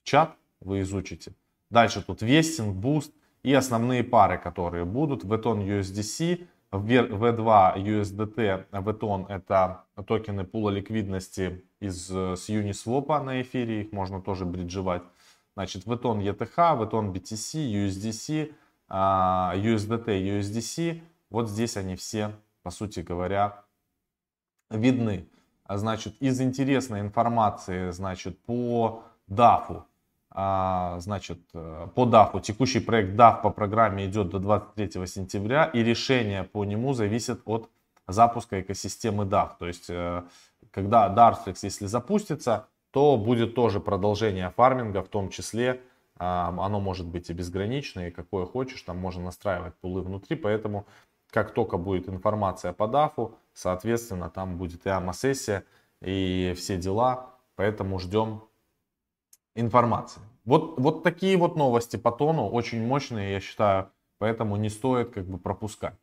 в 0.00 0.02
чат, 0.02 0.34
вы 0.58 0.80
изучите. 0.80 1.32
Дальше 1.70 2.02
тут 2.02 2.22
Вестинг, 2.22 2.74
Boost 2.84 3.12
и 3.44 3.54
основные 3.54 4.02
пары, 4.02 4.36
которые 4.36 4.84
будут. 4.84 5.22
Veton 5.22 5.64
USDC, 5.64 6.48
V2 6.78 7.76
USDT, 7.76 8.66
Veton 8.70 9.26
это 9.28 9.84
токены 10.06 10.44
пула 10.44 10.70
ликвидности 10.70 11.64
из, 11.80 12.08
с 12.08 12.48
Uniswap 12.48 13.22
на 13.22 13.42
эфире, 13.42 13.82
их 13.82 13.92
можно 13.92 14.20
тоже 14.20 14.44
бриджевать. 14.44 15.02
Значит, 15.54 15.86
Veton 15.86 16.20
ETH, 16.22 16.56
Veton 16.56 17.12
BTC, 17.12 17.86
USDC, 17.86 18.54
USDT, 18.90 20.40
USDC. 20.40 21.00
Вот 21.30 21.48
здесь 21.48 21.76
они 21.76 21.96
все 21.96 22.32
по 22.64 22.70
сути 22.70 23.00
говоря, 23.00 23.62
видны. 24.70 25.28
А, 25.64 25.76
значит, 25.76 26.20
из 26.20 26.40
интересной 26.40 27.00
информации, 27.00 27.90
значит, 27.90 28.42
по 28.44 29.04
DAF, 29.28 29.84
значит, 30.34 31.38
э, 31.54 31.86
по 31.94 32.06
DAF, 32.06 32.40
текущий 32.40 32.80
проект 32.80 33.14
DAF 33.14 33.42
по 33.42 33.50
программе 33.50 34.06
идет 34.06 34.30
до 34.30 34.40
23 34.40 35.06
сентября, 35.06 35.66
и 35.66 35.82
решение 35.84 36.42
по 36.42 36.64
нему 36.64 36.92
зависит 36.92 37.40
от 37.44 37.70
запуска 38.08 38.60
экосистемы 38.60 39.24
DAF. 39.24 39.50
То 39.58 39.66
есть, 39.66 39.86
э, 39.88 40.24
когда 40.72 41.08
Darflex, 41.08 41.58
если 41.62 41.86
запустится, 41.86 42.66
то 42.90 43.16
будет 43.16 43.54
тоже 43.54 43.78
продолжение 43.78 44.50
фарминга, 44.50 45.02
в 45.02 45.08
том 45.08 45.28
числе 45.28 45.80
а, 46.16 46.48
оно 46.48 46.80
может 46.80 47.06
быть 47.06 47.30
и 47.30 47.32
безграничное, 47.32 48.08
и 48.08 48.12
какое 48.12 48.46
хочешь, 48.46 48.82
там 48.82 48.98
можно 48.98 49.24
настраивать 49.24 49.74
пулы 49.76 50.02
внутри, 50.02 50.36
поэтому 50.36 50.86
как 51.30 51.52
только 51.52 51.76
будет 51.76 52.08
информация 52.08 52.72
по 52.72 52.84
DAF, 52.84 53.32
соответственно, 53.52 54.30
там 54.30 54.56
будет 54.56 54.86
и 54.86 54.90
АМА-сессия, 54.90 55.64
и 56.00 56.54
все 56.56 56.76
дела. 56.76 57.30
Поэтому 57.56 57.98
ждем 57.98 58.42
информации. 59.54 60.20
Вот, 60.44 60.78
вот 60.78 61.02
такие 61.02 61.36
вот 61.36 61.56
новости 61.56 61.96
по 61.96 62.10
тону, 62.12 62.48
очень 62.48 62.86
мощные, 62.86 63.32
я 63.32 63.40
считаю, 63.40 63.90
поэтому 64.18 64.56
не 64.56 64.68
стоит 64.68 65.10
как 65.10 65.26
бы 65.26 65.38
пропускать. 65.38 65.94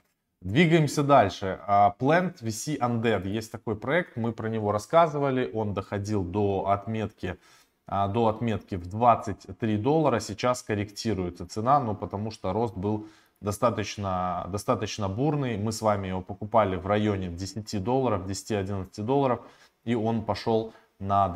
Двигаемся 0.41 1.03
дальше. 1.03 1.59
А, 1.67 1.95
Plant 1.99 2.41
VC 2.41 2.79
Undead. 2.79 3.27
Есть 3.27 3.51
такой 3.51 3.75
проект, 3.75 4.17
мы 4.17 4.33
про 4.33 4.49
него 4.49 4.71
рассказывали. 4.71 5.51
Он 5.53 5.75
доходил 5.75 6.23
до 6.23 6.69
отметки, 6.69 7.37
а, 7.85 8.07
до 8.07 8.27
отметки 8.27 8.73
в 8.73 8.87
23 8.87 9.77
доллара. 9.77 10.19
Сейчас 10.19 10.63
корректируется 10.63 11.47
цена, 11.47 11.79
ну 11.79 11.95
потому 11.95 12.31
что 12.31 12.53
рост 12.53 12.75
был 12.75 13.05
достаточно, 13.39 14.47
достаточно 14.49 15.07
бурный. 15.07 15.57
Мы 15.57 15.71
с 15.71 15.83
вами 15.83 16.07
его 16.07 16.21
покупали 16.21 16.75
в 16.75 16.87
районе 16.87 17.29
10 17.29 17.83
долларов, 17.83 18.25
10-11 18.25 19.03
долларов, 19.03 19.41
и 19.83 19.93
он 19.93 20.25
пошел 20.25 20.73
на 20.97 21.29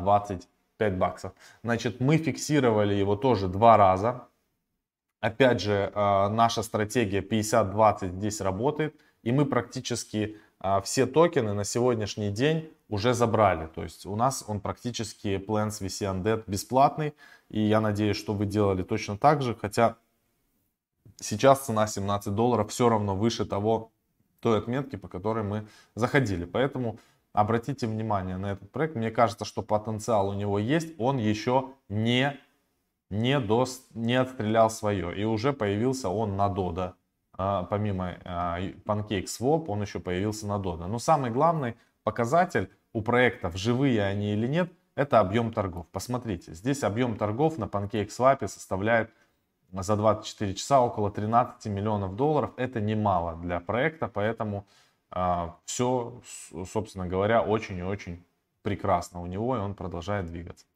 25 0.78 0.98
баксов. 0.98 1.32
Значит, 1.62 2.00
мы 2.00 2.18
фиксировали 2.18 2.94
его 2.94 3.16
тоже 3.16 3.48
два 3.48 3.76
раза. 3.76 4.28
Опять 5.20 5.60
же, 5.60 5.92
э, 5.94 6.28
наша 6.28 6.62
стратегия 6.62 7.20
50-20 7.20 8.12
здесь 8.12 8.40
работает, 8.40 8.94
и 9.22 9.32
мы 9.32 9.46
практически 9.46 10.36
э, 10.60 10.80
все 10.82 11.06
токены 11.06 11.54
на 11.54 11.64
сегодняшний 11.64 12.30
день 12.30 12.70
уже 12.88 13.14
забрали. 13.14 13.66
То 13.66 13.82
есть 13.82 14.06
у 14.06 14.16
нас 14.16 14.44
он 14.46 14.60
практически 14.60 15.36
Plants 15.36 15.80
VC 15.82 16.12
Undead 16.12 16.44
бесплатный, 16.46 17.14
и 17.48 17.60
я 17.60 17.80
надеюсь, 17.80 18.16
что 18.16 18.34
вы 18.34 18.46
делали 18.46 18.82
точно 18.82 19.16
так 19.16 19.42
же, 19.42 19.54
хотя 19.54 19.96
Сейчас 21.18 21.64
цена 21.64 21.86
17 21.86 22.34
долларов 22.34 22.70
все 22.70 22.88
равно 22.88 23.16
выше 23.16 23.46
того, 23.46 23.90
той 24.40 24.58
отметки, 24.58 24.96
по 24.96 25.08
которой 25.08 25.44
мы 25.44 25.66
заходили. 25.94 26.44
Поэтому 26.44 26.98
обратите 27.36 27.86
внимание 27.86 28.38
на 28.38 28.52
этот 28.52 28.72
проект. 28.72 28.96
Мне 28.96 29.10
кажется, 29.10 29.44
что 29.44 29.62
потенциал 29.62 30.28
у 30.28 30.32
него 30.32 30.58
есть. 30.58 30.94
Он 30.98 31.18
еще 31.18 31.70
не, 31.88 32.36
не, 33.10 33.38
до, 33.38 33.66
не 33.94 34.14
отстрелял 34.14 34.70
свое. 34.70 35.14
И 35.16 35.24
уже 35.24 35.52
появился 35.52 36.08
он 36.08 36.36
на 36.36 36.48
Дода. 36.48 36.94
А, 37.38 37.64
помимо 37.64 38.16
а, 38.24 38.58
PancakeSwap, 38.86 39.66
он 39.66 39.82
еще 39.82 40.00
появился 40.00 40.46
на 40.46 40.58
Дода. 40.58 40.86
Но 40.86 40.98
самый 40.98 41.30
главный 41.30 41.76
показатель 42.02 42.70
у 42.94 43.02
проектов, 43.02 43.56
живые 43.56 44.02
они 44.02 44.32
или 44.32 44.46
нет, 44.46 44.72
это 44.94 45.20
объем 45.20 45.52
торгов. 45.52 45.86
Посмотрите, 45.92 46.54
здесь 46.54 46.82
объем 46.82 47.18
торгов 47.18 47.58
на 47.58 47.64
PancakeSwap 47.64 48.48
составляет 48.48 49.10
за 49.70 49.96
24 49.96 50.54
часа 50.54 50.80
около 50.80 51.10
13 51.10 51.66
миллионов 51.70 52.16
долларов. 52.16 52.52
Это 52.56 52.80
немало 52.80 53.36
для 53.36 53.60
проекта, 53.60 54.08
поэтому 54.08 54.66
все, 55.64 56.20
собственно 56.70 57.06
говоря, 57.06 57.42
очень 57.42 57.78
и 57.78 57.82
очень 57.82 58.22
прекрасно 58.62 59.22
у 59.22 59.26
него, 59.26 59.56
и 59.56 59.60
он 59.60 59.74
продолжает 59.74 60.26
двигаться. 60.26 60.66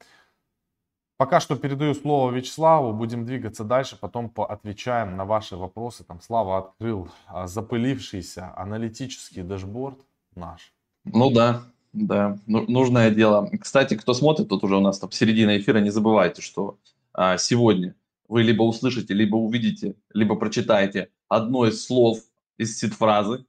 Пока 1.21 1.39
что 1.39 1.55
передаю 1.55 1.93
слово 1.95 2.31
Вячеславу, 2.31 2.95
будем 2.95 3.27
двигаться 3.27 3.63
дальше, 3.63 3.99
потом 4.01 4.33
отвечаем 4.49 5.19
на 5.19 5.27
ваши 5.27 5.55
вопросы. 5.55 6.03
Там 6.03 6.19
Слава 6.23 6.57
открыл 6.57 7.11
а, 7.27 7.47
запылившийся 7.47 8.55
аналитический 8.57 9.43
дашборд 9.43 9.99
наш. 10.35 10.73
Ну 11.05 11.31
да, 11.31 11.65
да, 11.93 12.39
ну, 12.47 12.65
нужное 12.67 13.11
дело. 13.11 13.51
Кстати, 13.61 13.99
кто 13.99 14.15
смотрит, 14.15 14.49
тут 14.49 14.65
уже 14.65 14.77
у 14.77 14.81
нас 14.81 14.99
там 14.99 15.11
середина 15.11 15.59
эфира, 15.59 15.81
не 15.81 15.91
забывайте, 15.91 16.41
что 16.41 16.79
а, 17.13 17.37
сегодня 17.37 17.95
вы 18.27 18.43
либо 18.43 18.63
услышите, 18.63 19.13
либо 19.13 19.37
увидите, 19.37 19.97
либо 20.15 20.37
прочитаете 20.37 21.11
одно 21.29 21.67
из 21.67 21.85
слов 21.85 22.21
из 22.57 22.79
сид-фразы. 22.79 23.45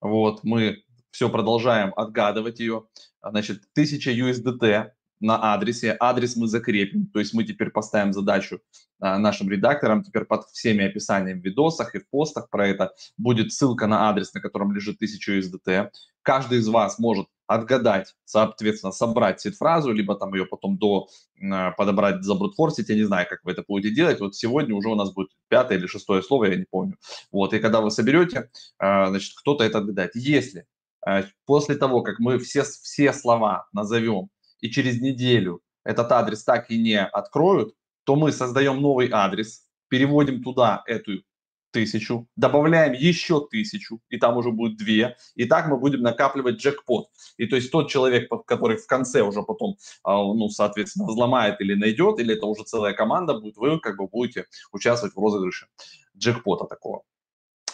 Вот, 0.00 0.44
мы 0.44 0.82
все 1.10 1.28
продолжаем 1.30 1.92
отгадывать 1.96 2.60
ее. 2.60 2.86
Значит, 3.22 3.62
1000 3.74 4.10
USDT 4.10 4.90
на 5.20 5.54
адресе. 5.54 5.96
Адрес 6.00 6.36
мы 6.36 6.46
закрепим, 6.46 7.06
то 7.06 7.18
есть 7.18 7.34
мы 7.34 7.44
теперь 7.44 7.70
поставим 7.70 8.12
задачу 8.12 8.60
а, 9.00 9.18
нашим 9.18 9.48
редакторам, 9.50 10.02
теперь 10.02 10.24
под 10.24 10.44
всеми 10.50 10.84
описаниями 10.84 11.40
в 11.40 11.44
видосах 11.44 11.94
и 11.94 12.00
в 12.00 12.08
постах 12.10 12.50
про 12.50 12.68
это 12.68 12.92
будет 13.16 13.52
ссылка 13.52 13.86
на 13.86 14.08
адрес, 14.08 14.34
на 14.34 14.40
котором 14.40 14.72
лежит 14.72 14.96
1000 14.96 15.38
USDT. 15.38 15.90
Каждый 16.22 16.58
из 16.58 16.68
вас 16.68 16.98
может 16.98 17.26
отгадать, 17.46 18.14
соответственно, 18.24 18.92
собрать 18.92 19.40
сид-фразу, 19.40 19.92
либо 19.92 20.14
там 20.16 20.34
ее 20.34 20.46
потом 20.46 20.78
до 20.78 21.08
э, 21.40 21.72
подобрать, 21.72 22.22
забрутфорсить, 22.24 22.88
я 22.88 22.94
не 22.94 23.04
знаю, 23.04 23.26
как 23.28 23.40
вы 23.44 23.52
это 23.52 23.64
будете 23.66 23.94
делать. 23.94 24.20
Вот 24.20 24.34
сегодня 24.34 24.74
уже 24.74 24.88
у 24.88 24.94
нас 24.94 25.12
будет 25.12 25.30
пятое 25.48 25.78
или 25.78 25.86
шестое 25.86 26.22
слово, 26.22 26.46
я 26.46 26.56
не 26.56 26.66
помню. 26.70 26.96
Вот, 27.30 27.52
и 27.52 27.58
когда 27.58 27.80
вы 27.80 27.90
соберете, 27.90 28.50
э, 28.80 29.06
значит, 29.08 29.34
кто-то 29.36 29.64
это 29.64 29.78
отгадает. 29.78 30.12
Если 30.14 30.66
э, 31.06 31.24
после 31.46 31.76
того, 31.76 32.02
как 32.02 32.18
мы 32.18 32.38
все, 32.38 32.62
все 32.62 33.12
слова 33.12 33.66
назовем, 33.72 34.30
и 34.60 34.70
через 34.70 35.00
неделю 35.00 35.60
этот 35.84 36.10
адрес 36.12 36.44
так 36.44 36.70
и 36.70 36.78
не 36.80 37.00
откроют, 37.00 37.74
то 38.04 38.16
мы 38.16 38.32
создаем 38.32 38.80
новый 38.80 39.10
адрес, 39.10 39.66
переводим 39.88 40.42
туда 40.42 40.82
эту 40.86 41.22
тысячу, 41.74 42.28
добавляем 42.36 42.92
еще 42.92 43.46
тысячу, 43.50 44.00
и 44.08 44.16
там 44.16 44.36
уже 44.36 44.52
будет 44.52 44.78
две, 44.78 45.16
и 45.34 45.44
так 45.44 45.68
мы 45.68 45.76
будем 45.76 46.00
накапливать 46.00 46.56
джекпот. 46.56 47.08
И 47.36 47.46
то 47.46 47.56
есть 47.56 47.70
тот 47.70 47.90
человек, 47.90 48.30
который 48.46 48.76
в 48.76 48.86
конце 48.86 49.22
уже 49.22 49.42
потом, 49.42 49.76
а, 50.04 50.16
ну, 50.16 50.48
соответственно, 50.48 51.06
взломает 51.06 51.60
или 51.60 51.74
найдет, 51.74 52.20
или 52.20 52.36
это 52.36 52.46
уже 52.46 52.62
целая 52.62 52.94
команда 52.94 53.34
будет, 53.34 53.56
вы 53.56 53.80
как 53.80 53.98
бы 53.98 54.06
будете 54.06 54.46
участвовать 54.72 55.16
в 55.16 55.18
розыгрыше 55.18 55.66
джекпота 56.16 56.64
такого. 56.66 57.02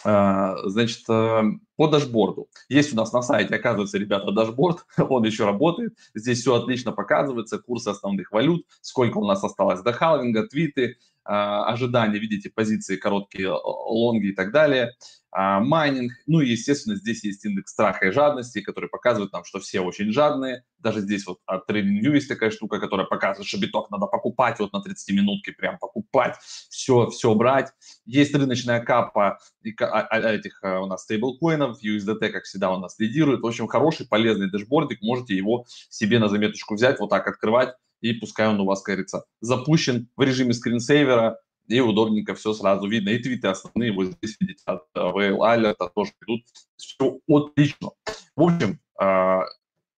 А, 0.03 0.57
значит, 0.67 1.07
э, 1.09 1.43
по 1.75 1.87
дашборду. 1.87 2.47
Есть 2.69 2.93
у 2.93 2.95
нас 2.95 3.13
на 3.13 3.21
сайте, 3.21 3.55
оказывается, 3.55 3.99
ребята, 3.99 4.31
дашборд, 4.31 4.85
он 4.97 5.23
еще 5.23 5.45
работает. 5.45 5.95
Здесь 6.15 6.41
все 6.41 6.55
отлично 6.55 6.91
показывается, 6.91 7.59
курсы 7.59 7.89
основных 7.89 8.31
валют, 8.31 8.65
сколько 8.81 9.19
у 9.19 9.25
нас 9.25 9.43
осталось 9.43 9.81
до 9.81 9.93
халвинга, 9.93 10.47
твиты, 10.47 10.97
ожидания, 11.23 12.19
видите, 12.19 12.49
позиции 12.49 12.95
короткие, 12.95 13.51
лонги 13.51 14.27
и 14.27 14.33
так 14.33 14.51
далее, 14.51 14.91
а, 15.33 15.61
майнинг. 15.61 16.11
Ну 16.27 16.41
и, 16.41 16.49
естественно, 16.49 16.95
здесь 16.97 17.23
есть 17.23 17.45
индекс 17.45 17.71
страха 17.71 18.07
и 18.07 18.11
жадности, 18.11 18.59
который 18.59 18.89
показывает 18.89 19.31
нам, 19.31 19.45
что 19.45 19.59
все 19.59 19.79
очень 19.79 20.11
жадные. 20.11 20.65
Даже 20.77 20.99
здесь 20.99 21.25
вот 21.25 21.39
от 21.45 21.69
TradingView 21.69 22.15
есть 22.15 22.27
такая 22.27 22.51
штука, 22.51 22.79
которая 22.79 23.07
показывает, 23.07 23.47
что 23.47 23.57
биток 23.57 23.89
надо 23.91 24.07
покупать 24.07 24.59
вот 24.59 24.73
на 24.73 24.81
30 24.81 25.15
минутке, 25.15 25.53
прям 25.53 25.77
покупать, 25.79 26.35
все, 26.69 27.09
все 27.09 27.33
брать. 27.33 27.71
Есть 28.05 28.35
рыночная 28.35 28.81
капа 28.81 29.39
а, 29.79 30.31
этих 30.31 30.59
у 30.63 30.85
нас 30.87 31.03
стейблкоинов, 31.03 31.81
USDT, 31.81 32.29
как 32.29 32.43
всегда, 32.43 32.71
у 32.71 32.79
нас 32.79 32.99
лидирует. 32.99 33.41
В 33.41 33.47
общем, 33.47 33.67
хороший, 33.67 34.07
полезный 34.07 34.51
дэшбордик, 34.51 35.01
можете 35.01 35.35
его 35.35 35.65
себе 35.89 36.19
на 36.19 36.27
заметочку 36.27 36.75
взять, 36.75 36.99
вот 36.99 37.09
так 37.09 37.25
открывать, 37.27 37.75
и 38.01 38.13
пускай 38.13 38.47
он 38.47 38.59
у 38.59 38.65
вас, 38.65 38.83
говорится, 38.83 39.25
запущен 39.39 40.09
в 40.15 40.21
режиме 40.21 40.53
скринсейвера, 40.53 41.39
и 41.67 41.79
удобненько 41.79 42.35
все 42.35 42.53
сразу 42.53 42.87
видно. 42.87 43.09
И 43.09 43.19
твиты 43.19 43.47
основные, 43.47 43.93
вот 43.93 44.07
здесь 44.07 44.37
видите, 44.39 44.63
от 44.65 44.83
Whale 44.95 45.37
Alert 45.37 45.89
тоже 45.95 46.11
идут. 46.21 46.43
Все 46.75 47.19
отлично. 47.29 47.91
В 48.35 48.41
общем, 48.43 48.79
а, 48.99 49.43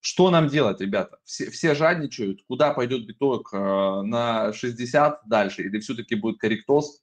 что 0.00 0.30
нам 0.30 0.48
делать, 0.48 0.80
ребята? 0.80 1.18
Все, 1.24 1.50
все 1.50 1.74
жадничают. 1.74 2.42
Куда 2.46 2.72
пойдет 2.72 3.06
биток 3.06 3.50
а, 3.52 4.02
на 4.02 4.52
60 4.52 5.22
дальше? 5.26 5.62
Или 5.62 5.80
все-таки 5.80 6.14
будет 6.14 6.38
корректоз? 6.38 7.00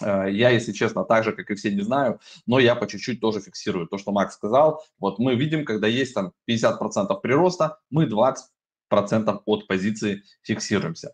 А, 0.00 0.26
я, 0.26 0.50
если 0.50 0.72
честно, 0.72 1.04
так 1.04 1.24
же, 1.24 1.32
как 1.32 1.50
и 1.50 1.54
все, 1.54 1.72
не 1.74 1.82
знаю, 1.82 2.20
но 2.46 2.58
я 2.58 2.74
по 2.74 2.86
чуть-чуть 2.86 3.20
тоже 3.20 3.40
фиксирую 3.40 3.86
то, 3.86 3.98
что 3.98 4.12
Макс 4.12 4.34
сказал. 4.34 4.84
Вот 4.98 5.18
мы 5.18 5.34
видим, 5.34 5.64
когда 5.64 5.86
есть 5.86 6.14
там 6.14 6.32
50% 6.48 7.20
прироста, 7.20 7.78
мы 7.90 8.06
20 8.06 8.44
процентов 8.88 9.42
от 9.46 9.66
позиции 9.66 10.22
фиксируемся. 10.42 11.12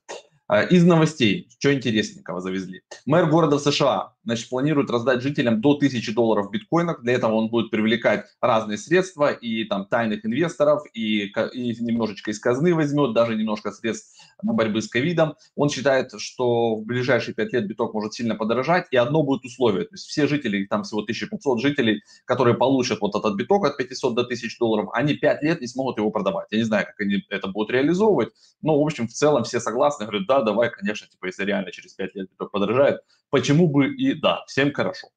А, 0.53 0.65
из 0.65 0.85
новостей, 0.85 1.49
что 1.59 1.73
интересненького 1.73 2.43
завезли. 2.43 2.83
Мэр 3.07 3.25
города 3.25 3.57
в 3.57 3.63
США 3.63 4.13
значит, 4.25 4.51
планирует 4.51 4.91
раздать 4.91 5.23
жителям 5.23 5.63
до 5.63 5.73
1000 5.73 6.13
долларов 6.13 6.49
в 6.49 6.51
биткоинах. 6.51 7.03
Для 7.03 7.15
этого 7.15 7.33
он 7.33 7.49
будет 7.49 7.71
привлекать 7.71 8.27
разные 8.41 8.77
средства 8.79 9.33
и 9.33 9.65
там 9.65 9.87
тайных 9.87 10.25
инвесторов, 10.25 10.83
и, 10.93 11.25
и 11.25 11.83
немножечко 11.83 12.31
из 12.31 12.39
казны 12.39 12.75
возьмет, 12.75 13.15
даже 13.15 13.35
немножко 13.35 13.73
средств 13.73 14.15
на 14.43 14.53
борьбы 14.53 14.83
с 14.83 14.89
ковидом. 14.89 15.37
Он 15.57 15.71
считает, 15.71 16.13
что 16.19 16.77
в 16.77 16.85
ближайшие 16.85 17.35
5 17.35 17.53
лет 17.53 17.67
биток 17.67 17.95
может 17.95 18.15
сильно 18.15 18.35
подорожать, 18.35 18.87
и 18.91 18.97
одно 18.97 19.23
будет 19.23 19.45
условие. 19.45 19.87
То 19.87 19.95
есть 19.95 20.07
все 20.07 20.27
жители, 20.27 20.67
там 20.67 20.83
всего 20.85 21.01
1500 21.01 21.61
жителей, 21.61 22.03
которые 22.25 22.57
получат 22.57 23.01
вот 23.01 23.15
этот 23.15 23.37
биток 23.37 23.65
от 23.65 23.77
500 23.77 24.15
до 24.15 24.23
1000 24.23 24.57
долларов, 24.59 24.91
они 24.93 25.15
5 25.15 25.43
лет 25.43 25.61
не 25.61 25.67
смогут 25.67 25.99
его 25.99 26.11
продавать. 26.11 26.49
Я 26.51 26.59
не 26.59 26.65
знаю, 26.65 26.87
как 26.87 27.01
они 27.01 27.25
это 27.31 27.49
будут 27.49 27.71
реализовывать, 27.71 28.31
но, 28.61 28.79
в 28.79 28.85
общем, 28.85 29.09
в 29.09 29.13
целом 29.13 29.45
все 29.45 29.59
согласны, 29.59 30.05
говорят, 30.05 30.27
да, 30.27 30.42
давай, 30.43 30.71
конечно, 30.71 31.07
типа, 31.07 31.27
если 31.27 31.45
реально 31.45 31.73
через 31.73 31.95
5 31.95 32.15
лет 32.15 32.31
биток 32.31 32.51
подорожает, 32.51 33.01
почему 33.31 33.69
бы 33.69 33.95
и 33.95 34.15
да, 34.15 34.45
всем 34.47 34.73
хорошо. 34.73 35.09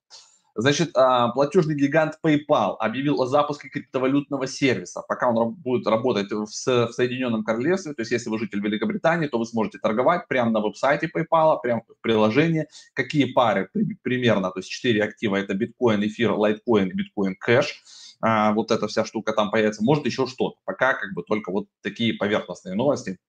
Значит, 0.58 0.92
а, 0.96 1.34
платежный 1.34 1.76
гигант 1.76 2.18
PayPal 2.26 2.78
объявил 2.80 3.22
о 3.22 3.28
запуске 3.28 3.68
криптовалютного 3.68 4.48
сервиса. 4.48 5.04
Пока 5.06 5.30
он 5.30 5.54
будет 5.54 5.86
работать 5.86 6.32
в, 6.32 6.48
Соединенном 6.48 7.44
Королевстве, 7.44 7.94
то 7.94 8.02
есть 8.02 8.12
если 8.12 8.30
вы 8.30 8.40
житель 8.40 8.62
Великобритании, 8.62 9.28
то 9.28 9.38
вы 9.38 9.46
сможете 9.46 9.80
торговать 9.80 10.30
прямо 10.30 10.52
на 10.52 10.62
веб-сайте 10.62 11.12
PayPal, 11.14 11.60
прямо 11.62 11.82
в 11.82 12.02
приложении. 12.02 12.68
Какие 12.94 13.34
пары 13.34 13.70
примерно, 14.02 14.50
то 14.50 14.60
есть 14.60 14.70
4 14.70 15.04
актива, 15.04 15.36
это 15.36 15.54
биткоин, 15.56 16.02
эфир, 16.06 16.32
лайткоин, 16.32 16.90
биткоин, 16.96 17.36
кэш. 17.36 17.84
А, 18.22 18.54
вот 18.54 18.72
эта 18.72 18.88
вся 18.88 19.04
штука 19.04 19.34
там 19.34 19.52
появится. 19.52 19.84
Может 19.84 20.06
еще 20.06 20.26
что-то. 20.26 20.58
Пока 20.64 20.94
как 20.94 21.14
бы 21.14 21.24
только 21.24 21.52
вот 21.52 21.68
такие 21.82 22.14
поверхностные 22.14 22.76
новости. 22.76 23.20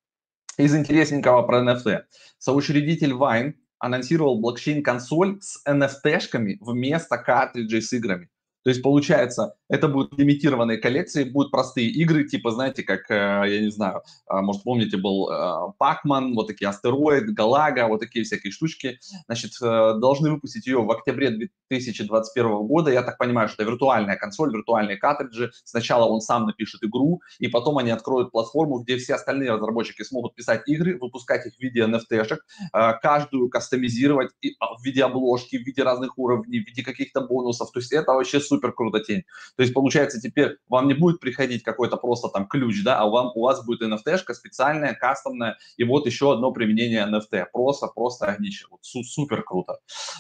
Из 0.59 0.75
интересненького 0.75 1.43
про 1.43 1.63
NFT. 1.63 2.05
Соучредитель 2.39 3.13
Vine 3.13 3.55
анонсировал 3.79 4.41
блокчейн-консоль 4.41 5.39
с 5.43 5.63
NFT-шками 5.69 6.57
вместо 6.61 7.19
картриджей 7.19 7.83
с 7.83 7.93
играми. 7.93 8.31
То 8.67 8.71
есть, 8.71 8.83
получается, 8.83 9.55
это 9.69 9.87
будут 9.87 10.19
лимитированные 10.19 10.79
коллекции, 10.79 11.23
будут 11.23 11.53
простые 11.53 11.89
игры, 11.89 12.25
типа, 12.25 12.51
знаете, 12.51 12.83
как, 12.83 13.09
э, 13.09 13.45
я 13.47 13.61
не 13.61 13.71
знаю, 13.71 14.03
а, 14.27 14.43
может, 14.43 14.65
помните, 14.65 14.97
был 14.97 15.31
Пакман, 15.79 16.35
вот 16.35 16.49
такие 16.49 16.69
Астероид, 16.69 17.33
Галага, 17.33 17.87
вот 17.87 18.01
такие 18.01 18.25
всякие 18.25 18.51
штучки. 18.51 18.99
Значит, 19.27 19.53
э, 19.63 19.95
должны 20.01 20.31
выпустить 20.31 20.67
ее 20.67 20.83
в 20.83 20.91
октябре 20.91 21.31
2021 21.71 22.67
года. 22.67 22.91
Я 22.91 23.03
так 23.03 23.19
понимаю, 23.19 23.49
что 23.49 23.63
это 23.63 23.71
виртуальная 23.71 24.17
консоль, 24.17 24.53
виртуальные 24.53 24.97
картриджи. 24.97 25.53
Сначала 25.65 26.07
он 26.07 26.21
сам 26.21 26.47
напишет 26.47 26.83
игру, 26.83 27.21
и 27.39 27.49
потом 27.49 27.79
они 27.79 27.91
откроют 27.91 28.33
платформу, 28.33 28.81
где 28.81 28.97
все 28.97 29.15
остальные 29.15 29.53
разработчики 29.53 30.03
смогут 30.03 30.35
писать 30.35 30.63
игры, 30.67 30.99
выпускать 30.99 31.47
их 31.47 31.55
в 31.55 31.61
виде 31.61 31.83
NFT-шек, 31.83 32.39
э, 32.73 32.93
каждую 33.01 33.49
кастомизировать 33.49 34.31
а, 34.59 34.75
в 34.77 34.85
виде 34.85 35.05
обложки, 35.05 35.57
в 35.57 35.63
виде 35.63 35.83
разных 35.83 36.19
уровней, 36.19 36.61
в 36.61 36.67
виде 36.67 36.83
каких-то 36.83 37.21
бонусов. 37.21 37.71
То 37.73 37.81
есть 37.81 37.93
это 37.93 38.13
вообще 38.13 38.41
супер 38.41 38.56
круто 38.61 39.01
тень. 39.01 39.25
То 39.57 39.63
есть, 39.63 39.75
получается, 39.75 40.21
теперь 40.21 40.59
вам 40.69 40.89
не 40.89 40.95
будет 40.95 41.21
приходить 41.21 41.63
какой-то 41.63 41.97
просто 41.97 42.29
там 42.29 42.47
ключ, 42.47 42.83
да, 42.83 42.99
а 43.01 43.07
вам, 43.07 43.33
у 43.35 43.43
вас 43.43 43.65
будет 43.65 43.83
NFT-шка 43.83 44.35
специальная, 44.35 44.95
кастомная, 44.95 45.57
и 45.77 45.85
вот 45.85 46.07
еще 46.07 46.33
одно 46.33 46.53
применение 46.53 47.07
NFT. 47.07 47.47
Просто, 47.53 47.89
просто 47.89 48.27
огнище. 48.27 48.67
Вот 48.71 48.81
су- 48.83 49.05
супер 49.05 49.43
круто. 49.43 49.79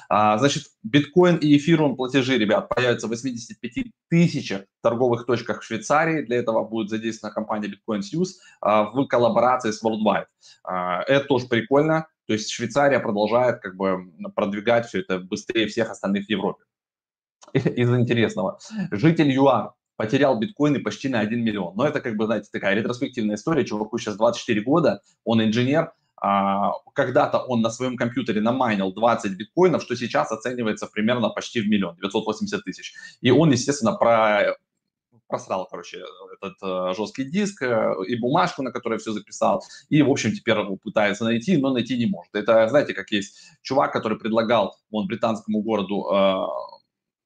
А, 0.08 0.38
значит, 0.38 0.64
биткоин 0.82 1.36
и 1.36 1.56
эфирум 1.56 1.96
платежи, 1.96 2.38
ребят, 2.38 2.68
появятся 2.68 3.06
в 3.06 3.10
85 3.10 3.92
тысячах 4.08 4.62
торговых 4.82 5.26
точках 5.26 5.62
в 5.62 5.64
Швейцарии. 5.64 6.22
Для 6.22 6.38
этого 6.38 6.64
будет 6.64 6.90
задействована 6.90 7.34
компания 7.34 7.68
Bitcoin 7.68 8.00
News 8.00 8.28
а, 8.60 8.84
в 8.84 9.06
коллаборации 9.06 9.70
с 9.70 9.82
Worldwide. 9.84 10.26
А, 10.64 11.02
это 11.02 11.26
тоже 11.26 11.46
прикольно. 11.46 12.06
То 12.26 12.32
есть 12.32 12.50
Швейцария 12.50 13.00
продолжает 13.00 13.60
как 13.60 13.76
бы 13.76 14.12
продвигать 14.34 14.86
все 14.86 15.00
это 15.00 15.18
быстрее 15.18 15.66
всех 15.66 15.90
остальных 15.90 16.26
в 16.26 16.30
Европе. 16.30 16.64
из 17.76 17.90
интересного. 17.90 18.58
Житель 18.90 19.30
ЮАР 19.32 19.72
потерял 19.96 20.38
биткоины 20.38 20.80
почти 20.80 21.08
на 21.08 21.20
1 21.20 21.42
миллион. 21.42 21.74
Но 21.76 21.86
это, 21.86 22.00
как 22.00 22.16
бы, 22.16 22.26
знаете, 22.26 22.48
такая 22.52 22.74
ретроспективная 22.74 23.36
история. 23.36 23.64
Чуваку 23.64 23.98
сейчас 23.98 24.16
24 24.16 24.60
года, 24.62 25.00
он 25.24 25.42
инженер. 25.42 25.92
А, 26.18 26.72
когда-то 26.94 27.38
он 27.38 27.60
на 27.60 27.70
своем 27.70 27.96
компьютере 27.96 28.40
намайнил 28.40 28.92
20 28.92 29.36
биткоинов, 29.36 29.82
что 29.82 29.96
сейчас 29.96 30.32
оценивается 30.32 30.86
примерно 30.86 31.28
почти 31.28 31.60
в 31.60 31.68
миллион, 31.68 31.96
980 31.96 32.64
тысяч. 32.64 32.94
И 33.20 33.30
он, 33.30 33.50
естественно, 33.50 33.92
про 33.92 34.56
просрал, 35.28 35.66
короче, 35.66 36.02
этот 36.40 36.54
э, 36.62 36.94
жесткий 36.94 37.24
диск 37.24 37.62
э, 37.62 37.94
и 38.06 38.16
бумажку, 38.16 38.62
на 38.62 38.70
которой 38.70 38.98
все 38.98 39.12
записал, 39.12 39.62
и, 39.88 40.02
в 40.02 40.10
общем, 40.10 40.32
теперь 40.32 40.58
его 40.58 40.76
пытается 40.76 41.24
найти, 41.24 41.56
но 41.56 41.72
найти 41.72 41.98
не 41.98 42.06
может. 42.06 42.34
Это, 42.34 42.68
знаете, 42.68 42.94
как 42.94 43.10
есть 43.10 43.36
чувак, 43.62 43.92
который 43.92 44.18
предлагал, 44.18 44.76
он 44.90 45.06
британскому 45.06 45.62
городу 45.62 46.06
э, 46.12 46.44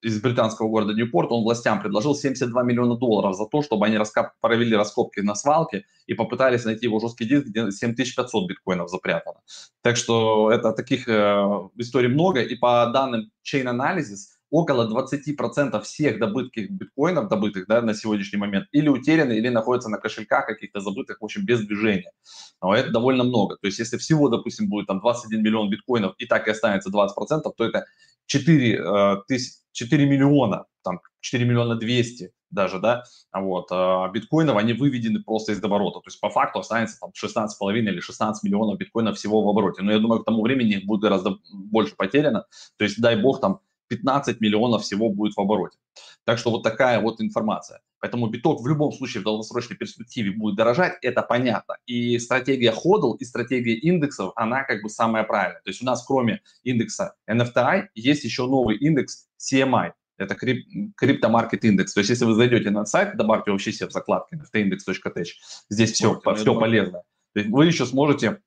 из 0.03 0.21
британского 0.21 0.69
города 0.69 0.95
Ньюпорт, 0.95 1.31
он 1.33 1.43
властям 1.43 1.81
предложил 1.81 2.15
72 2.15 2.63
миллиона 2.63 2.97
долларов 2.97 3.37
за 3.37 3.47
то, 3.47 3.63
чтобы 3.63 3.87
они 3.87 3.99
раскоп... 3.99 4.29
провели 4.41 4.75
раскопки 4.75 5.21
на 5.21 5.35
свалке 5.35 5.85
и 6.07 6.15
попытались 6.15 6.65
найти 6.65 6.87
его 6.87 7.01
жесткий 7.01 7.27
диск, 7.27 7.47
где 7.47 7.71
7500 7.71 8.49
биткоинов 8.49 8.89
запрятано. 8.89 9.41
Так 9.83 9.97
что 9.97 10.51
это 10.51 10.73
таких 10.73 11.09
э, 11.09 11.69
историй 11.77 12.09
много, 12.09 12.43
и 12.43 12.55
по 12.57 12.91
данным 12.93 13.31
Chain 13.45 13.65
Analysis, 13.65 14.39
около 14.51 14.89
20% 14.89 15.81
всех 15.83 16.19
добытых 16.19 16.71
биткоинов, 16.71 17.29
добытых 17.29 17.67
да, 17.67 17.81
на 17.83 17.95
сегодняшний 17.95 18.39
момент, 18.39 18.67
или 18.73 18.89
утеряны, 18.89 19.35
или 19.35 19.49
находятся 19.49 19.89
на 19.89 19.99
кошельках 19.99 20.47
каких-то 20.47 20.81
забытых, 20.81 21.21
в 21.21 21.25
общем, 21.25 21.45
без 21.45 21.61
движения. 21.65 22.13
Но 22.61 22.75
это 22.75 22.91
довольно 22.91 23.25
много. 23.25 23.57
То 23.57 23.67
есть 23.67 23.79
если 23.79 23.97
всего, 23.97 24.29
допустим, 24.29 24.69
будет 24.69 24.87
там 24.87 25.01
21 25.01 25.43
миллион 25.43 25.71
биткоинов 25.71 26.15
и 26.19 26.27
так 26.27 26.49
и 26.49 26.51
останется 26.51 26.91
20%, 26.91 27.43
то 27.57 27.65
это 27.65 27.87
4, 28.27 28.77
э, 28.77 29.17
тысяч, 29.29 29.55
4 29.73 30.07
миллиона, 30.07 30.67
там 30.83 31.01
4 31.21 31.45
миллиона 31.45 31.77
200 31.77 32.33
даже, 32.51 32.81
да, 32.81 33.05
вот, 33.33 33.69
а 33.71 34.09
биткоинов, 34.09 34.57
они 34.57 34.73
выведены 34.73 35.23
просто 35.23 35.53
из 35.53 35.63
оборота, 35.63 36.01
то 36.01 36.09
есть 36.09 36.21
по 36.21 36.31
факту 36.31 36.59
останется 36.59 36.99
там 36.99 37.11
16,5 37.11 37.79
или 37.79 38.01
16 38.01 38.43
миллионов 38.43 38.79
биткоинов 38.79 39.17
всего 39.17 39.43
в 39.45 39.49
обороте, 39.49 39.83
но 39.83 39.93
я 39.93 40.01
думаю, 40.01 40.23
к 40.23 40.25
тому 40.25 40.43
времени 40.43 40.75
их 40.75 40.85
будет 40.85 41.03
гораздо 41.03 41.39
больше 41.53 41.95
потеряно, 41.97 42.47
то 42.77 42.85
есть 42.85 43.01
дай 43.01 43.15
бог 43.15 43.41
там 43.41 43.61
15 43.90 44.40
миллионов 44.40 44.83
всего 44.83 45.11
будет 45.11 45.35
в 45.37 45.40
обороте. 45.40 45.79
Так 46.24 46.38
что 46.38 46.50
вот 46.50 46.62
такая 46.62 47.00
вот 47.00 47.20
информация. 47.20 47.81
Поэтому 47.98 48.29
биток 48.29 48.62
в 48.62 48.66
любом 48.66 48.92
случае 48.92 49.20
в 49.20 49.24
долгосрочной 49.24 49.76
перспективе 49.76 50.31
будет 50.31 50.57
дорожать, 50.57 50.96
это 51.03 51.22
понятно. 51.22 51.76
И 51.87 52.18
стратегия 52.18 52.72
ходл 52.72 53.12
и 53.14 53.24
стратегия 53.24 53.74
индексов, 53.74 54.33
она 54.37 54.64
как 54.64 54.83
бы 54.83 54.88
самая 54.88 55.24
правильная. 55.24 55.61
То 55.62 55.70
есть 55.70 55.83
у 55.83 55.85
нас 55.85 56.05
кроме 56.07 56.40
индекса 56.62 57.14
NFTI 57.29 57.88
есть 57.94 58.24
еще 58.24 58.46
новый 58.46 58.76
индекс 58.76 59.29
CMI. 59.38 59.92
Это 60.16 60.35
криптомаркет 60.35 61.64
индекс. 61.64 61.94
То 61.94 62.00
есть 62.00 62.11
если 62.11 62.26
вы 62.26 62.35
зайдете 62.35 62.70
на 62.70 62.85
сайт, 62.87 63.16
добавьте 63.16 63.50
вообще 63.50 63.72
себе 63.72 63.88
в 63.88 63.92
закладке 63.92 64.37
nftindex.tech, 64.37 65.26
здесь 65.68 65.92
все, 65.92 66.20
вот, 66.24 66.38
все 66.38 66.59
полезно. 66.59 67.03
Вы 67.35 67.66
еще 67.66 67.87
сможете 67.87 68.40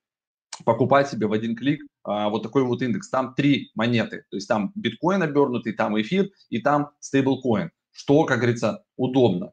покупать 0.66 1.10
себе 1.10 1.28
в 1.28 1.34
один 1.34 1.56
клик 1.56 1.84
а, 2.04 2.30
вот 2.30 2.44
такой 2.44 2.64
вот 2.64 2.82
индекс. 2.82 3.10
Там 3.10 3.34
три 3.34 3.72
монеты, 3.76 4.26
то 4.30 4.38
есть 4.38 4.48
там 4.48 4.72
биткоин 4.76 5.22
обернутый, 5.22 5.74
там 5.74 6.00
эфир 6.00 6.30
и 6.50 6.60
там 6.60 6.92
стейблкоин, 7.00 7.72
что, 7.92 8.26
как 8.26 8.40
говорится, 8.40 8.84
удобно. 8.98 9.52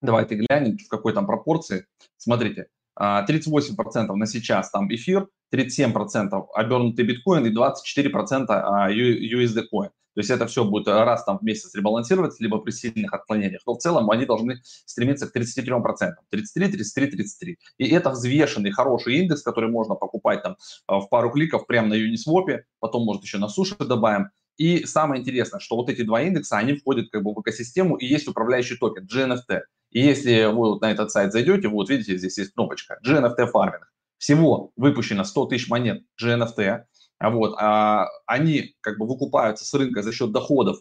Давайте 0.00 0.34
глянем, 0.34 0.78
в 0.78 0.88
какой 0.88 1.12
там 1.12 1.26
пропорции. 1.26 1.86
Смотрите, 2.16 2.68
38% 2.98 4.06
а, 4.08 4.16
на 4.16 4.26
сейчас 4.26 4.70
там 4.70 4.92
эфир, 4.92 5.28
37% 5.54 6.46
обернутый 6.54 7.04
биткоин 7.04 7.46
и 7.46 7.54
24% 7.54 8.46
USD 8.90 9.62
коин. 9.70 9.90
То 10.14 10.20
есть 10.20 10.30
это 10.30 10.46
все 10.46 10.64
будет 10.64 10.88
раз 10.88 11.24
там 11.24 11.38
в 11.38 11.42
месяц 11.42 11.74
ребалансироваться, 11.74 12.42
либо 12.42 12.58
при 12.58 12.70
сильных 12.70 13.12
отклонениях. 13.14 13.62
Но 13.66 13.74
в 13.74 13.78
целом 13.78 14.10
они 14.10 14.26
должны 14.26 14.60
стремиться 14.84 15.26
к 15.26 15.34
33%. 15.34 16.10
33, 16.30 16.68
33, 16.68 17.06
33. 17.06 17.58
И 17.78 17.88
это 17.88 18.10
взвешенный 18.10 18.72
хороший 18.72 19.16
индекс, 19.16 19.42
который 19.42 19.70
можно 19.70 19.94
покупать 19.94 20.42
там 20.42 20.56
а, 20.86 21.00
в 21.00 21.08
пару 21.08 21.30
кликов 21.30 21.66
прямо 21.66 21.88
на 21.88 21.94
Uniswap, 21.94 22.60
потом, 22.78 23.04
может, 23.04 23.22
еще 23.22 23.38
на 23.38 23.48
суши 23.48 23.74
добавим. 23.78 24.28
И 24.56 24.84
самое 24.84 25.20
интересное, 25.20 25.60
что 25.60 25.76
вот 25.76 25.88
эти 25.88 26.02
два 26.02 26.22
индекса, 26.22 26.58
они 26.58 26.74
входят 26.74 27.10
как 27.10 27.22
бы 27.22 27.34
в 27.34 27.40
экосистему, 27.40 27.96
и 27.96 28.06
есть 28.06 28.28
управляющий 28.28 28.76
токен 28.76 29.06
GNFT. 29.06 29.62
И 29.90 30.00
если 30.00 30.46
вы 30.46 30.70
вот 30.70 30.80
на 30.82 30.90
этот 30.90 31.10
сайт 31.10 31.32
зайдете, 31.32 31.68
вот 31.68 31.90
видите, 31.90 32.18
здесь 32.18 32.38
есть 32.38 32.52
кнопочка 32.54 32.98
GNFT 33.06 33.46
фарминг. 33.46 33.92
Всего 34.18 34.72
выпущено 34.76 35.24
100 35.24 35.46
тысяч 35.46 35.68
монет 35.68 36.02
GNFT. 36.22 36.84
Вот, 37.20 37.54
а 37.58 38.08
они 38.26 38.74
как 38.80 38.98
бы 38.98 39.06
выкупаются 39.06 39.64
с 39.64 39.72
рынка 39.74 40.02
за 40.02 40.12
счет 40.12 40.32
доходов 40.32 40.78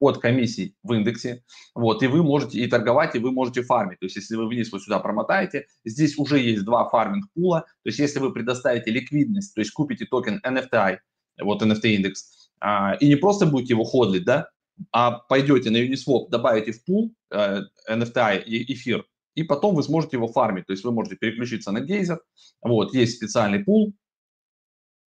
от 0.00 0.18
комиссий 0.18 0.76
в 0.82 0.92
индексе, 0.92 1.44
вот, 1.74 2.02
и 2.02 2.06
вы 2.06 2.22
можете 2.22 2.58
и 2.58 2.66
торговать, 2.66 3.14
и 3.14 3.18
вы 3.18 3.30
можете 3.30 3.62
фармить, 3.62 4.00
то 4.00 4.06
есть 4.06 4.16
если 4.16 4.36
вы 4.36 4.48
вниз 4.48 4.72
вот 4.72 4.82
сюда 4.82 4.98
промотаете, 4.98 5.66
здесь 5.84 6.18
уже 6.18 6.38
есть 6.38 6.64
два 6.64 6.88
фарминг 6.90 7.26
пула, 7.32 7.60
то 7.60 7.88
есть 7.88 7.98
если 7.98 8.18
вы 8.18 8.32
предоставите 8.32 8.90
ликвидность, 8.90 9.54
то 9.54 9.60
есть 9.60 9.70
купите 9.70 10.04
токен 10.04 10.40
NFTI, 10.44 10.98
вот 11.42 11.62
NFT 11.62 11.94
индекс, 11.94 12.43
а, 12.66 12.94
и 12.94 13.08
не 13.08 13.16
просто 13.16 13.44
будете 13.44 13.74
его 13.74 13.84
ходлить, 13.84 14.24
да, 14.24 14.48
а 14.90 15.10
пойдете 15.10 15.68
на 15.68 15.76
Uniswap, 15.76 16.30
добавите 16.30 16.72
в 16.72 16.82
пул 16.82 17.14
э, 17.30 17.60
NFTI 17.90 18.42
и 18.42 18.72
эфир, 18.72 19.04
и 19.34 19.42
потом 19.42 19.74
вы 19.74 19.82
сможете 19.82 20.16
его 20.16 20.28
фармить. 20.28 20.66
То 20.66 20.72
есть 20.72 20.82
вы 20.82 20.90
можете 20.90 21.16
переключиться 21.16 21.72
на 21.72 21.80
гейзер. 21.80 22.22
Вот, 22.62 22.94
есть 22.94 23.16
специальный 23.16 23.62
пул, 23.62 23.92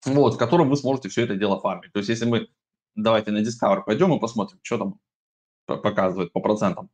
вот, 0.04 0.34
в 0.34 0.36
котором 0.36 0.68
вы 0.68 0.76
сможете 0.76 1.08
все 1.08 1.22
это 1.22 1.36
дело 1.36 1.58
фармить. 1.58 1.90
То 1.92 2.00
есть 2.00 2.10
если 2.10 2.26
мы, 2.26 2.48
давайте 2.94 3.30
на 3.30 3.38
Discover 3.38 3.84
пойдем 3.86 4.12
и 4.12 4.20
посмотрим, 4.20 4.60
что 4.62 4.76
там 4.76 5.00
показывает 5.64 6.34
по 6.34 6.40
процентам. 6.40 6.90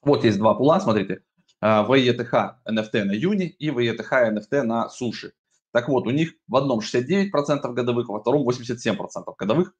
Вот 0.00 0.24
есть 0.24 0.38
два 0.38 0.54
пула, 0.54 0.80
смотрите, 0.80 1.24
VETH 1.62 2.54
э, 2.64 2.70
NFT 2.72 3.04
на 3.04 3.12
Юни 3.12 3.48
и 3.48 3.68
VETH 3.68 4.32
NFT 4.32 4.62
на 4.62 4.88
Суши. 4.88 5.34
Так 5.72 5.88
вот, 5.88 6.06
у 6.06 6.10
них 6.10 6.34
в 6.46 6.56
одном 6.56 6.80
69% 6.80 7.30
годовых, 7.72 8.08
во 8.08 8.20
втором 8.20 8.48
87% 8.48 8.96
годовых. 9.38 9.74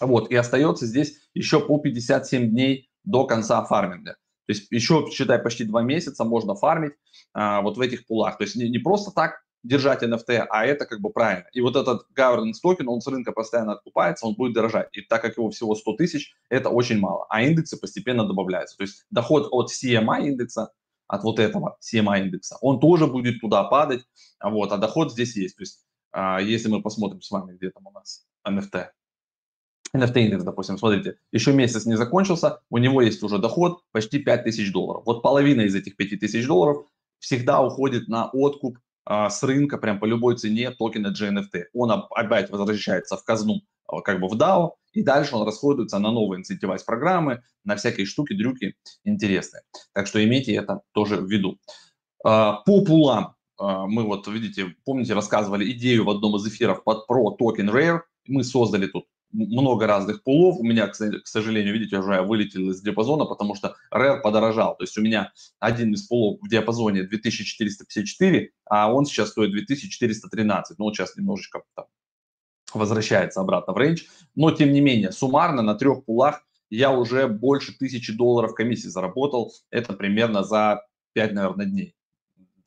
Вот, 0.00 0.30
и 0.30 0.36
остается 0.36 0.86
здесь 0.86 1.16
еще 1.34 1.60
по 1.60 1.78
57 1.78 2.50
дней 2.50 2.90
до 3.04 3.26
конца 3.26 3.64
фарминга. 3.64 4.16
То 4.46 4.52
есть 4.52 4.70
еще, 4.70 5.08
считай, 5.10 5.38
почти 5.38 5.64
два 5.64 5.82
месяца 5.82 6.24
можно 6.24 6.54
фармить 6.54 6.94
а, 7.34 7.60
вот 7.60 7.76
в 7.76 7.80
этих 7.80 8.06
пулах. 8.06 8.38
То 8.38 8.44
есть 8.44 8.56
не, 8.56 8.68
не 8.70 8.78
просто 8.78 9.10
так 9.10 9.42
держать 9.62 10.02
NFT, 10.02 10.46
а 10.48 10.64
это 10.64 10.86
как 10.86 11.00
бы 11.00 11.10
правильно. 11.10 11.46
И 11.52 11.60
вот 11.60 11.76
этот 11.76 12.06
governance 12.16 12.54
токен, 12.62 12.88
он 12.88 13.00
с 13.00 13.06
рынка 13.06 13.32
постоянно 13.32 13.72
откупается, 13.72 14.26
он 14.26 14.34
будет 14.34 14.54
дорожать. 14.54 14.88
И 14.92 15.02
так 15.02 15.20
как 15.22 15.36
его 15.36 15.50
всего 15.50 15.74
100 15.74 15.92
тысяч, 15.96 16.34
это 16.48 16.70
очень 16.70 16.98
мало. 16.98 17.26
А 17.28 17.42
индексы 17.42 17.78
постепенно 17.78 18.26
добавляются. 18.26 18.76
То 18.76 18.84
есть 18.84 19.04
доход 19.10 19.48
от 19.50 19.70
CMI 19.70 20.28
индекса, 20.28 20.70
от 21.08 21.24
вот 21.24 21.38
этого 21.38 21.78
CMI 21.82 22.22
индекса, 22.22 22.56
он 22.60 22.78
тоже 22.80 23.06
будет 23.06 23.40
туда 23.40 23.64
падать, 23.64 24.04
вот, 24.42 24.70
а 24.72 24.76
доход 24.76 25.12
здесь 25.12 25.36
есть. 25.36 25.56
То 25.56 25.62
есть 25.62 25.84
а, 26.12 26.40
если 26.40 26.68
мы 26.68 26.82
посмотрим 26.82 27.20
с 27.20 27.30
вами, 27.30 27.56
где 27.56 27.70
там 27.70 27.86
у 27.86 27.90
нас 27.90 28.26
NFT, 28.46 28.86
NFT 29.96 30.20
индекс, 30.20 30.44
допустим, 30.44 30.78
смотрите, 30.78 31.18
еще 31.32 31.52
месяц 31.52 31.86
не 31.86 31.96
закончился, 31.96 32.60
у 32.70 32.78
него 32.78 33.00
есть 33.00 33.22
уже 33.22 33.38
доход 33.38 33.82
почти 33.92 34.18
5000 34.18 34.70
долларов. 34.72 35.02
Вот 35.06 35.22
половина 35.22 35.62
из 35.62 35.74
этих 35.74 35.96
5000 35.96 36.46
долларов 36.46 36.86
всегда 37.18 37.62
уходит 37.62 38.08
на 38.08 38.28
откуп 38.30 38.78
а, 39.04 39.30
с 39.30 39.42
рынка 39.42 39.78
прям 39.78 39.98
по 39.98 40.04
любой 40.04 40.36
цене 40.36 40.70
токена 40.70 41.14
GNFT. 41.18 41.64
Он 41.72 42.04
опять 42.10 42.50
возвращается 42.50 43.16
в 43.16 43.24
казну, 43.24 43.62
как 44.04 44.20
бы 44.20 44.28
в 44.28 44.34
DAO, 44.34 44.72
и 44.92 45.02
дальше 45.02 45.36
он 45.36 45.46
расходуется 45.46 45.98
на 45.98 46.10
новые 46.10 46.40
инцентивайз 46.40 46.82
программы, 46.82 47.42
на 47.64 47.76
всякие 47.76 48.06
штуки, 48.06 48.34
дрюки 48.34 48.74
интересные. 49.04 49.62
Так 49.92 50.06
что 50.06 50.22
имейте 50.22 50.54
это 50.54 50.80
тоже 50.92 51.16
в 51.16 51.30
виду. 51.30 51.58
А, 52.24 52.62
по 52.64 52.84
пулам 52.84 53.34
а, 53.58 53.86
мы 53.86 54.04
вот, 54.04 54.26
видите, 54.28 54.74
помните, 54.84 55.14
рассказывали 55.14 55.70
идею 55.72 56.04
в 56.04 56.10
одном 56.10 56.36
из 56.36 56.46
эфиров 56.46 56.84
под 56.84 57.08
Pro 57.08 57.36
Token 57.38 57.70
Rare. 57.70 58.00
Мы 58.26 58.44
создали 58.44 58.86
тут 58.86 59.06
много 59.32 59.86
разных 59.86 60.22
пулов. 60.22 60.58
У 60.58 60.64
меня, 60.64 60.88
к 60.88 60.94
сожалению, 61.26 61.74
видите, 61.74 61.98
уже 61.98 62.22
вылетел 62.22 62.70
из 62.70 62.80
диапазона, 62.80 63.24
потому 63.24 63.54
что 63.54 63.76
RAR 63.92 64.20
подорожал. 64.20 64.76
То 64.76 64.84
есть 64.84 64.96
у 64.96 65.02
меня 65.02 65.32
один 65.58 65.92
из 65.92 66.06
пулов 66.06 66.40
в 66.40 66.48
диапазоне 66.48 67.02
2454, 67.04 68.50
а 68.66 68.92
он 68.92 69.04
сейчас 69.04 69.30
стоит 69.30 69.52
2413. 69.52 70.78
Ну, 70.78 70.86
вот 70.86 70.94
сейчас 70.94 71.16
немножечко 71.16 71.62
там, 71.74 71.86
возвращается 72.74 73.40
обратно 73.40 73.72
в 73.72 73.78
рейндж. 73.78 74.04
Но, 74.34 74.50
тем 74.50 74.72
не 74.72 74.80
менее, 74.80 75.12
суммарно 75.12 75.62
на 75.62 75.74
трех 75.74 76.04
пулах 76.04 76.42
я 76.70 76.90
уже 76.90 77.28
больше 77.28 77.76
тысячи 77.76 78.12
долларов 78.12 78.54
комиссии 78.54 78.88
заработал. 78.88 79.52
Это 79.70 79.94
примерно 79.94 80.42
за 80.42 80.82
5, 81.14 81.32
наверное, 81.32 81.66
дней 81.66 81.94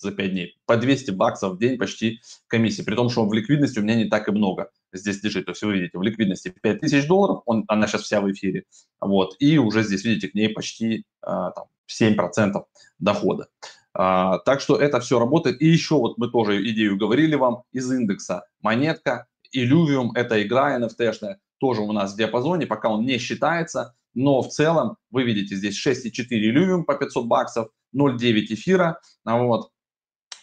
за 0.01 0.11
5 0.11 0.31
дней. 0.31 0.57
По 0.65 0.77
200 0.77 1.11
баксов 1.11 1.53
в 1.53 1.59
день 1.59 1.77
почти 1.77 2.21
комиссии. 2.47 2.81
При 2.81 2.95
том, 2.95 3.09
что 3.09 3.25
в 3.25 3.33
ликвидности 3.33 3.79
у 3.79 3.83
меня 3.83 3.95
не 3.95 4.05
так 4.05 4.27
и 4.27 4.31
много 4.31 4.71
здесь 4.91 5.23
лежит. 5.23 5.45
То 5.45 5.51
есть 5.51 5.61
вы 5.61 5.73
видите, 5.73 5.97
в 5.97 6.01
ликвидности 6.01 6.53
5000 6.61 7.07
долларов, 7.07 7.43
он, 7.45 7.65
она 7.67 7.87
сейчас 7.87 8.01
вся 8.01 8.21
в 8.21 8.31
эфире. 8.31 8.65
Вот, 8.99 9.35
и 9.39 9.57
уже 9.57 9.83
здесь, 9.83 10.03
видите, 10.03 10.27
к 10.27 10.33
ней 10.33 10.49
почти 10.49 11.05
а, 11.21 11.51
там, 11.51 11.65
7% 11.87 12.63
дохода. 12.99 13.47
А, 13.93 14.39
так 14.39 14.61
что 14.61 14.75
это 14.75 14.99
все 14.99 15.19
работает. 15.19 15.61
И 15.61 15.67
еще 15.67 15.95
вот 15.95 16.17
мы 16.17 16.29
тоже 16.29 16.65
идею 16.71 16.97
говорили 16.97 17.35
вам 17.35 17.63
из 17.71 17.91
индекса 17.91 18.45
монетка. 18.61 19.27
Illuvium– 19.55 20.09
это 20.15 20.41
игра 20.41 20.79
NFT-шная, 20.79 21.37
тоже 21.59 21.81
у 21.81 21.91
нас 21.91 22.13
в 22.13 22.17
диапазоне, 22.17 22.65
пока 22.65 22.89
он 22.89 23.05
не 23.05 23.17
считается, 23.17 23.95
но 24.13 24.41
в 24.41 24.49
целом 24.49 24.97
вы 25.09 25.23
видите 25.23 25.55
здесь 25.55 25.85
6,4 25.85 26.25
Illuvium 26.31 26.83
по 26.83 26.95
500 26.95 27.25
баксов, 27.25 27.69
0,9 27.95 28.45
эфира, 28.49 28.99
вот, 29.25 29.71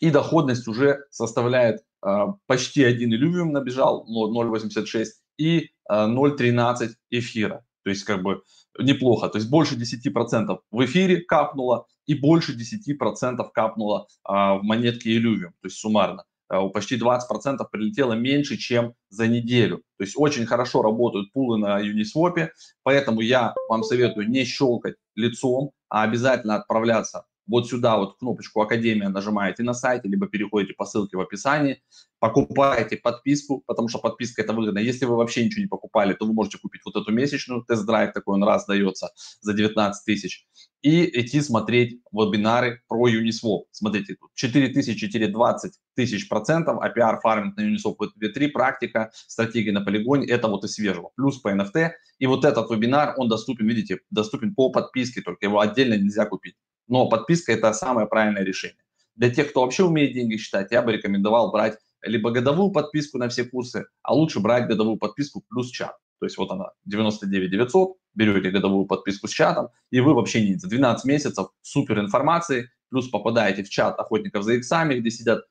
и 0.01 0.11
доходность 0.11 0.69
уже 0.69 1.05
составляет 1.11 1.83
э, 2.07 2.27
почти 2.47 2.85
1 2.85 3.15
Illuvium 3.15 3.51
набежал, 3.51 4.07
0,86 4.09 5.07
и 5.39 5.59
э, 5.59 5.69
0,13 5.91 6.91
эфира. 7.11 7.65
То 7.85 7.91
есть 7.91 8.05
как 8.05 8.23
бы 8.23 8.43
неплохо. 8.79 9.29
То 9.29 9.39
есть 9.39 9.51
больше 9.51 9.77
10% 9.77 10.59
в 10.71 10.85
эфире 10.85 11.23
капнуло 11.23 11.87
и 12.07 12.15
больше 12.15 12.57
10% 12.57 13.51
капнуло 13.53 14.07
э, 14.07 14.33
в 14.33 14.61
монетке 14.63 15.19
Illuvium, 15.19 15.53
то 15.61 15.65
есть 15.65 15.79
суммарно. 15.79 16.25
Э, 16.51 16.69
почти 16.73 16.97
20% 16.97 17.69
прилетело 17.71 18.15
меньше, 18.15 18.57
чем 18.57 18.95
за 19.11 19.27
неделю. 19.27 19.83
То 19.99 20.05
есть 20.05 20.15
очень 20.17 20.47
хорошо 20.47 20.83
работают 20.83 21.33
пулы 21.33 21.59
на 21.59 21.81
Uniswap, 21.81 22.49
поэтому 22.83 23.21
я 23.21 23.55
вам 23.69 23.83
советую 23.83 24.29
не 24.29 24.45
щелкать 24.45 24.97
лицом, 25.15 25.73
а 25.89 26.03
обязательно 26.03 26.57
отправляться 26.57 27.25
вот 27.49 27.69
сюда 27.69 27.97
вот 27.97 28.19
кнопочку 28.19 28.61
«Академия» 28.61 29.09
нажимаете 29.09 29.63
на 29.63 29.75
сайте, 29.75 30.09
либо 30.09 30.29
переходите 30.29 30.75
по 30.75 30.85
ссылке 30.85 31.17
в 31.17 31.21
описании, 31.21 31.83
покупаете 32.21 32.97
подписку, 32.97 33.63
потому 33.67 33.89
что 33.89 33.99
подписка 33.99 34.43
это 34.43 34.53
выгодно. 34.53 34.79
Если 34.79 35.07
вы 35.07 35.17
вообще 35.17 35.45
ничего 35.45 35.63
не 35.63 35.69
покупали, 35.69 36.13
то 36.13 36.27
вы 36.27 36.35
можете 36.35 36.59
купить 36.59 36.83
вот 36.85 36.97
эту 36.97 37.11
месячную, 37.11 37.65
тест-драйв 37.65 38.13
такой, 38.13 38.35
он 38.35 38.45
раз 38.45 38.67
дается 38.67 39.11
за 39.41 39.55
19 39.55 40.05
тысяч, 40.05 40.47
и 40.83 41.21
идти 41.21 41.41
смотреть 41.41 42.01
вебинары 42.13 42.83
про 42.87 43.09
Uniswap. 43.09 43.65
Смотрите, 43.73 44.15
тут 44.15 44.31
4 44.35 44.69
тысячи, 44.69 45.09
420 45.09 45.73
тысяч 45.95 46.29
процентов, 46.29 46.79
APR 46.83 47.21
фарминг 47.21 47.57
на 47.57 47.63
Uniswap 47.63 47.97
V3, 48.23 48.49
практика, 48.49 49.11
стратегия 49.27 49.73
на 49.73 49.81
полигоне, 49.81 50.27
это 50.27 50.49
вот 50.49 50.65
и 50.65 50.69
свежего. 50.69 51.11
Плюс 51.17 51.39
по 51.39 51.53
NFT. 51.53 51.91
И 52.19 52.27
вот 52.27 52.45
этот 52.45 52.71
вебинар, 52.71 53.15
он 53.17 53.29
доступен, 53.29 53.67
видите, 53.67 54.01
доступен 54.11 54.55
по 54.55 54.71
подписке, 54.71 55.23
только 55.23 55.47
его 55.47 55.61
отдельно 55.61 55.95
нельзя 55.95 56.27
купить. 56.27 56.57
Но 56.89 57.09
подписка– 57.09 57.53
это 57.55 57.73
самое 57.73 58.07
правильное 58.07 58.43
решение. 58.43 58.83
Для 59.15 59.31
тех, 59.31 59.51
кто 59.51 59.63
вообще 59.63 59.85
умеет 59.85 60.15
деньги 60.15 60.37
считать, 60.37 60.71
я 60.73 60.83
бы 60.83 60.93
рекомендовал 60.93 61.51
брать 61.53 61.79
либо 62.03 62.31
годовую 62.31 62.71
подписку 62.71 63.19
на 63.19 63.29
все 63.29 63.45
курсы, 63.45 63.87
а 64.03 64.15
лучше 64.15 64.41
брать 64.41 64.69
годовую 64.69 64.97
подписку 64.97 65.45
плюс 65.49 65.71
чат. 65.71 65.97
То 66.21 66.27
есть 66.27 66.39
вот 66.39 66.51
она, 66.51 66.71
99 66.85 67.51
900, 67.51 67.97
берете 68.15 68.51
годовую 68.51 68.87
подписку 68.87 69.29
с 69.29 69.31
чатом, 69.31 69.69
и 69.91 70.01
вы 70.01 70.15
вообще 70.15 70.47
не 70.47 70.57
за 70.57 70.69
12 70.69 71.05
месяцев 71.05 71.49
супер 71.63 72.01
информации, 72.01 72.71
плюс 72.91 73.09
попадаете 73.09 73.63
в 73.63 73.69
чат 73.69 73.99
охотников 73.99 74.45
за 74.45 74.55
иксами, 74.55 74.95
где 74.95 75.11
сидят 75.11 75.45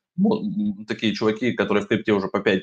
такие 0.88 1.14
чуваки, 1.14 1.54
которые 1.54 1.84
в 1.84 1.88
крипте 1.88 2.12
уже 2.12 2.28
по 2.28 2.38
5-6 2.38 2.62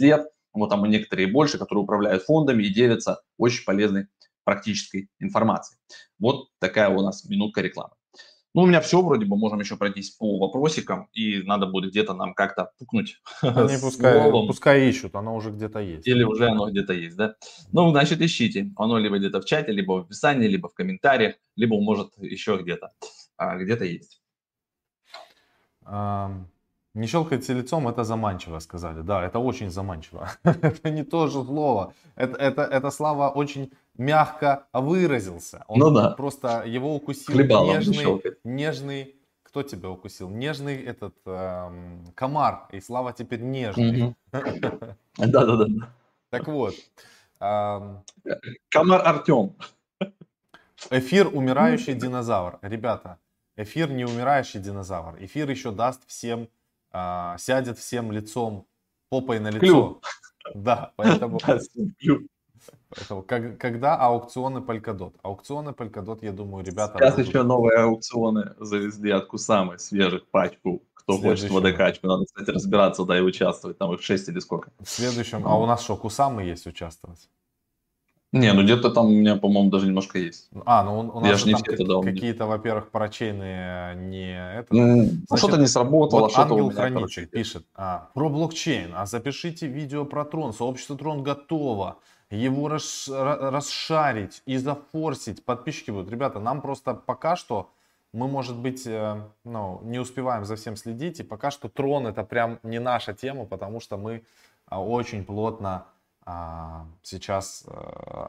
лет, 0.00 0.26
вот 0.52 0.70
там 0.70 0.84
некоторые 0.84 1.28
больше, 1.28 1.58
которые 1.58 1.82
управляют 1.82 2.22
фондами 2.22 2.64
и 2.64 2.72
делятся 2.72 3.20
очень 3.36 3.64
полезной 3.64 4.06
практической 4.44 5.10
информацией. 5.20 5.78
Вот 6.18 6.48
такая 6.58 6.88
у 6.88 7.02
нас 7.02 7.24
минутка 7.28 7.60
рекламы. 7.60 7.92
Ну, 8.54 8.62
у 8.62 8.66
меня 8.66 8.80
все 8.80 9.02
вроде 9.02 9.26
бы, 9.26 9.36
можем 9.36 9.60
еще 9.60 9.76
пройтись 9.76 10.10
по 10.10 10.38
вопросикам, 10.38 11.08
и 11.12 11.42
надо 11.42 11.66
будет 11.66 11.90
где-то 11.90 12.14
нам 12.14 12.34
как-то 12.34 12.72
пукнуть. 12.78 13.20
Они 13.42 13.76
пускай, 13.80 14.30
пускай 14.46 14.88
ищут, 14.88 15.14
оно 15.14 15.36
уже 15.36 15.50
где-то 15.50 15.80
есть. 15.80 16.06
Или 16.06 16.22
уже 16.24 16.48
оно 16.48 16.70
где-то 16.70 16.94
есть, 16.94 17.16
да? 17.16 17.34
Ну, 17.72 17.90
значит, 17.90 18.20
ищите. 18.22 18.72
Оно 18.76 18.98
либо 18.98 19.18
где-то 19.18 19.40
в 19.40 19.44
чате, 19.44 19.72
либо 19.72 19.92
в 19.92 19.96
описании, 19.98 20.48
либо 20.48 20.68
в 20.68 20.74
комментариях, 20.74 21.36
либо 21.56 21.78
может 21.80 22.16
еще 22.18 22.56
где-то. 22.56 22.92
А, 23.36 23.56
где-то 23.56 23.84
есть. 23.84 24.22
Не 26.94 27.06
щелкайте 27.06 27.54
лицом, 27.54 27.86
это 27.88 28.04
заманчиво, 28.04 28.60
сказали. 28.60 29.02
Да, 29.02 29.24
это 29.24 29.38
очень 29.38 29.70
заманчиво. 29.70 30.28
это 30.44 30.90
не 30.90 31.04
то 31.04 31.26
же 31.26 31.44
слово. 31.44 31.92
Это, 32.16 32.36
это, 32.36 32.62
это 32.62 32.90
Слава 32.90 33.30
очень 33.30 33.70
мягко 33.96 34.66
выразился. 34.72 35.64
Он 35.68 35.78
ну 35.78 35.90
да. 35.90 36.10
просто 36.10 36.64
его 36.66 36.94
укусил 36.94 37.34
Хлебалом 37.34 37.68
нежный, 37.68 38.22
нежный, 38.44 39.14
кто 39.42 39.62
тебя 39.62 39.90
укусил? 39.90 40.30
Нежный 40.30 40.82
этот 40.82 41.14
эм, 41.26 42.04
комар. 42.14 42.68
И 42.72 42.80
Слава 42.80 43.12
теперь 43.12 43.40
нежный. 43.40 44.14
Да-да-да. 44.32 45.66
Так 46.30 46.46
вот. 46.46 46.74
Комар 47.38 48.04
Артем. 49.06 49.54
Эфир 50.90 51.28
умирающий 51.28 51.94
динозавр. 51.94 52.58
Ребята, 52.60 53.18
эфир 53.56 53.90
не 53.90 54.04
умирающий 54.04 54.60
динозавр. 54.60 55.16
Эфир 55.20 55.48
еще 55.48 55.70
даст 55.70 56.02
всем 56.06 56.48
а, 56.90 57.36
сядет 57.38 57.78
всем 57.78 58.12
лицом, 58.12 58.66
попой 59.10 59.40
на 59.40 59.48
лицо. 59.48 59.60
Клю. 59.60 60.00
Да, 60.54 60.92
поэтому... 60.96 61.38
Поэтому 62.90 63.22
как, 63.22 63.58
когда 63.58 63.96
аукционы 63.96 64.58
Polkadot? 64.58 65.14
Аукционы 65.22 65.70
Polkadot, 65.70 66.18
я 66.22 66.32
думаю, 66.32 66.64
ребята... 66.64 66.98
Сейчас 66.98 67.14
будут... 67.14 67.28
еще 67.28 67.42
новые 67.42 67.78
аукционы 67.80 68.54
завезли 68.58 69.10
от 69.10 69.26
Кусамы, 69.26 69.78
свежих 69.78 70.26
пачку. 70.30 70.82
Кто 70.94 71.18
хочет 71.18 71.50
водокачку, 71.50 72.06
надо, 72.06 72.24
кстати, 72.24 72.50
разбираться, 72.50 73.04
да, 73.04 73.18
и 73.18 73.20
участвовать. 73.20 73.78
Там 73.78 73.92
их 73.94 74.02
6 74.02 74.28
или 74.28 74.40
сколько. 74.40 74.70
В 74.80 74.88
следующем... 74.88 75.46
А 75.46 75.58
у 75.58 75.66
нас 75.66 75.82
что, 75.82 75.96
Кусамы 75.96 76.42
есть 76.42 76.66
участвовать? 76.66 77.28
Не, 78.32 78.52
ну 78.52 78.62
где-то 78.62 78.90
там 78.90 79.06
у 79.06 79.10
меня, 79.10 79.36
по-моему, 79.36 79.70
даже 79.70 79.86
немножко 79.86 80.18
есть. 80.18 80.50
А, 80.66 80.84
ну 80.84 80.98
у, 80.98 81.16
у 81.16 81.20
нас 81.20 81.30
Я 81.30 81.36
же 81.36 81.46
не 81.46 81.54
все 81.54 81.72
это 81.72 82.00
Какие-то, 82.02 82.46
во-первых, 82.46 82.90
парачейные 82.90 83.94
не 83.96 84.58
это. 84.58 84.66
Ну, 84.74 85.10
что-то 85.34 85.56
не 85.56 85.66
сработало, 85.66 86.20
вот 86.20 86.32
что-то 86.32 86.54
Ангел 86.54 86.70
Хранитель 86.70 87.26
пишет 87.26 87.64
а, 87.74 88.10
про 88.12 88.28
блокчейн. 88.28 88.92
А 88.94 89.06
запишите 89.06 89.66
видео 89.66 90.04
про 90.04 90.24
Трон. 90.26 90.52
Сообщество 90.52 90.96
Трон 90.96 91.22
готово. 91.22 91.96
Его 92.30 92.68
рас, 92.68 93.08
расшарить 93.08 94.42
и 94.44 94.58
зафорсить. 94.58 95.42
Подписчики 95.44 95.90
будут. 95.90 96.10
Ребята, 96.10 96.38
нам 96.38 96.60
просто 96.60 96.92
пока 96.92 97.34
что 97.36 97.70
мы, 98.12 98.28
может 98.28 98.56
быть, 98.56 98.86
э, 98.86 99.22
ну, 99.44 99.80
не 99.84 99.98
успеваем 99.98 100.44
за 100.44 100.56
всем 100.56 100.76
следить. 100.76 101.20
И 101.20 101.22
пока 101.22 101.50
что 101.50 101.68
Трон 101.68 102.06
это 102.06 102.24
прям 102.24 102.58
не 102.62 102.78
наша 102.78 103.14
тема, 103.14 103.46
потому 103.46 103.80
что 103.80 103.96
мы 103.96 104.22
а, 104.66 104.82
очень 104.82 105.24
плотно 105.24 105.86
сейчас 107.02 107.64
э, 107.66 107.70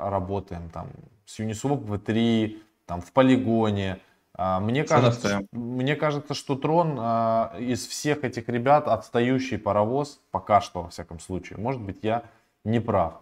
работаем 0.09 0.69
там 0.69 0.89
с 1.25 1.39
Uniswap 1.39 1.85
V3, 1.85 2.61
там 2.85 3.01
в 3.01 3.11
полигоне. 3.11 3.99
А, 4.33 4.59
мне 4.59 4.83
кажется, 4.83 5.41
мне 5.51 5.95
кажется, 5.95 6.33
что 6.33 6.55
Трон 6.55 6.97
а, 6.99 7.55
из 7.59 7.85
всех 7.85 8.23
этих 8.23 8.47
ребят 8.47 8.87
отстающий 8.87 9.57
паровоз, 9.57 10.21
пока 10.31 10.61
что, 10.61 10.83
во 10.83 10.89
всяком 10.89 11.19
случае. 11.19 11.59
Может 11.59 11.81
быть, 11.81 11.99
я 12.03 12.23
не 12.63 12.79
прав. 12.79 13.15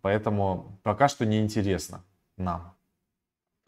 Поэтому 0.00 0.78
пока 0.82 1.08
что 1.08 1.26
неинтересно 1.26 2.02
нам 2.36 2.74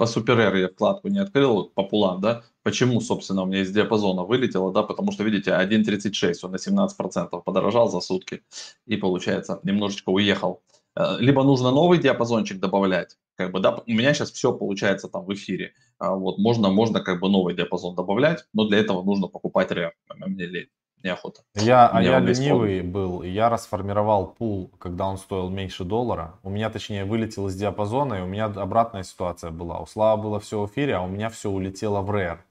по 0.01 0.05
Super 0.05 0.59
я 0.59 0.69
вкладку 0.69 1.09
не 1.09 1.19
открыл, 1.19 1.65
по 1.75 1.83
пулам, 1.83 2.23
да, 2.23 2.43
почему, 2.71 3.01
собственно, 3.01 3.43
у 3.43 3.47
меня 3.47 3.63
из 3.63 3.73
диапазона 3.73 4.23
вылетело, 4.23 4.73
да, 4.73 4.85
потому 4.85 5.11
что, 5.11 5.25
видите, 5.25 5.51
1.36, 5.51 6.35
он 6.45 6.53
на 6.53 6.57
17% 6.57 7.43
подорожал 7.45 7.89
за 7.89 8.01
сутки 8.01 8.43
и, 8.87 8.97
получается, 8.97 9.59
немножечко 9.65 10.11
уехал. 10.11 10.63
Э, 10.95 11.17
либо 11.19 11.43
нужно 11.43 11.73
новый 11.73 11.99
диапазончик 11.99 12.61
добавлять, 12.61 13.17
как 13.37 13.51
бы, 13.51 13.59
да, 13.59 13.75
у 13.75 13.91
меня 13.91 14.15
сейчас 14.15 14.31
все 14.31 14.53
получается 14.53 15.09
там 15.09 15.25
в 15.25 15.35
эфире, 15.35 15.73
а 15.99 16.15
вот, 16.15 16.39
можно, 16.39 16.71
можно 16.71 17.01
как 17.01 17.21
бы 17.21 17.29
новый 17.29 17.57
диапазон 17.57 17.97
добавлять, 17.97 18.45
но 18.55 18.69
для 18.69 18.79
этого 18.79 19.03
нужно 19.03 19.27
покупать 19.27 19.73
РЭП, 19.73 19.95
мне 20.15 20.47
лень 20.47 20.69
неохота. 21.03 21.41
Я, 21.55 21.89
а 21.89 22.03
я 22.03 22.21
ленивый 22.21 22.83
был, 22.83 23.23
я 23.23 23.49
расформировал 23.49 24.27
пул, 24.27 24.71
когда 24.79 25.07
он 25.07 25.17
стоил 25.17 25.49
меньше 25.49 25.85
доллара. 25.85 26.39
У 26.43 26.51
меня, 26.51 26.71
точнее, 26.71 27.05
вылетел 27.05 27.49
из 27.49 27.57
диапазона, 27.57 28.15
и 28.15 28.21
у 28.21 28.27
меня 28.27 28.45
обратная 28.45 29.03
ситуация 29.03 29.51
была. 29.51 29.81
У 29.81 29.87
Слава 29.87 30.21
было 30.21 30.39
все 30.39 30.61
в 30.61 30.67
эфире, 30.67 30.97
а 30.97 31.01
у 31.01 31.09
меня 31.09 31.31
все 31.31 31.51
улетело 31.51 32.03
в 32.03 32.11
рэр. 32.11 32.45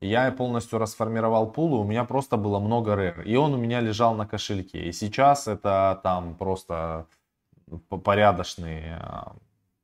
Я 0.00 0.30
полностью 0.30 0.78
расформировал 0.78 1.50
пул, 1.50 1.76
и 1.76 1.78
у 1.80 1.84
меня 1.84 2.04
просто 2.04 2.36
было 2.36 2.58
много 2.58 2.94
рэр. 2.94 3.22
И 3.22 3.36
он 3.36 3.54
у 3.54 3.56
меня 3.56 3.80
лежал 3.80 4.14
на 4.14 4.26
кошельке. 4.26 4.88
И 4.88 4.92
сейчас 4.92 5.48
это 5.48 6.00
там 6.02 6.34
просто 6.34 7.06
порядочный... 8.04 8.94
А, 8.98 9.32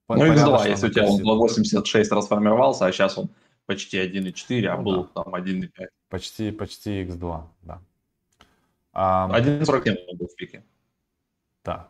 ну, 0.09 0.27
x2, 0.27 0.69
если 0.69 0.89
у 0.89 0.91
тебя 0.91 1.07
он 1.07 1.23
86 1.23 2.13
расформировался, 2.13 2.87
а 2.87 2.93
сейчас 2.93 3.17
он 3.17 3.31
почти 3.67 3.99
1.4, 3.99 4.67
а 4.67 4.77
ну, 4.77 4.83
был 4.83 5.09
да. 5.15 5.23
там 5.23 5.35
1.5. 5.35 5.71
Почти, 6.09 6.51
почти 6.51 7.03
x2, 7.05 7.43
да. 7.63 7.81
1.47 8.95 9.97
он 10.09 10.17
был 10.19 10.29
в 10.29 10.37
пике. 10.37 10.63
Да. 11.65 11.89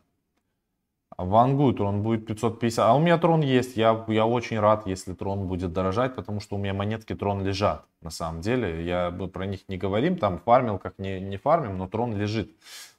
Вангу 1.24 1.72
трон 1.72 2.02
будет 2.02 2.26
550. 2.26 2.86
А 2.86 2.94
у 2.94 3.00
меня 3.00 3.18
трон 3.18 3.40
есть. 3.40 3.76
Я, 3.76 4.04
я 4.08 4.26
очень 4.26 4.58
рад, 4.58 4.86
если 4.86 5.14
трон 5.14 5.46
будет 5.48 5.72
дорожать, 5.72 6.14
потому 6.14 6.40
что 6.40 6.56
у 6.56 6.58
меня 6.58 6.74
монетки 6.74 7.14
трон 7.14 7.44
лежат. 7.44 7.84
На 8.00 8.10
самом 8.10 8.40
деле, 8.40 8.84
я 8.84 9.10
бы 9.10 9.28
про 9.28 9.46
них 9.46 9.68
не 9.68 9.76
говорим. 9.76 10.16
Там 10.16 10.38
фармил, 10.38 10.78
как 10.78 10.98
не, 10.98 11.20
не 11.20 11.36
фармим, 11.36 11.78
но 11.78 11.88
трон 11.88 12.16
лежит. 12.16 12.50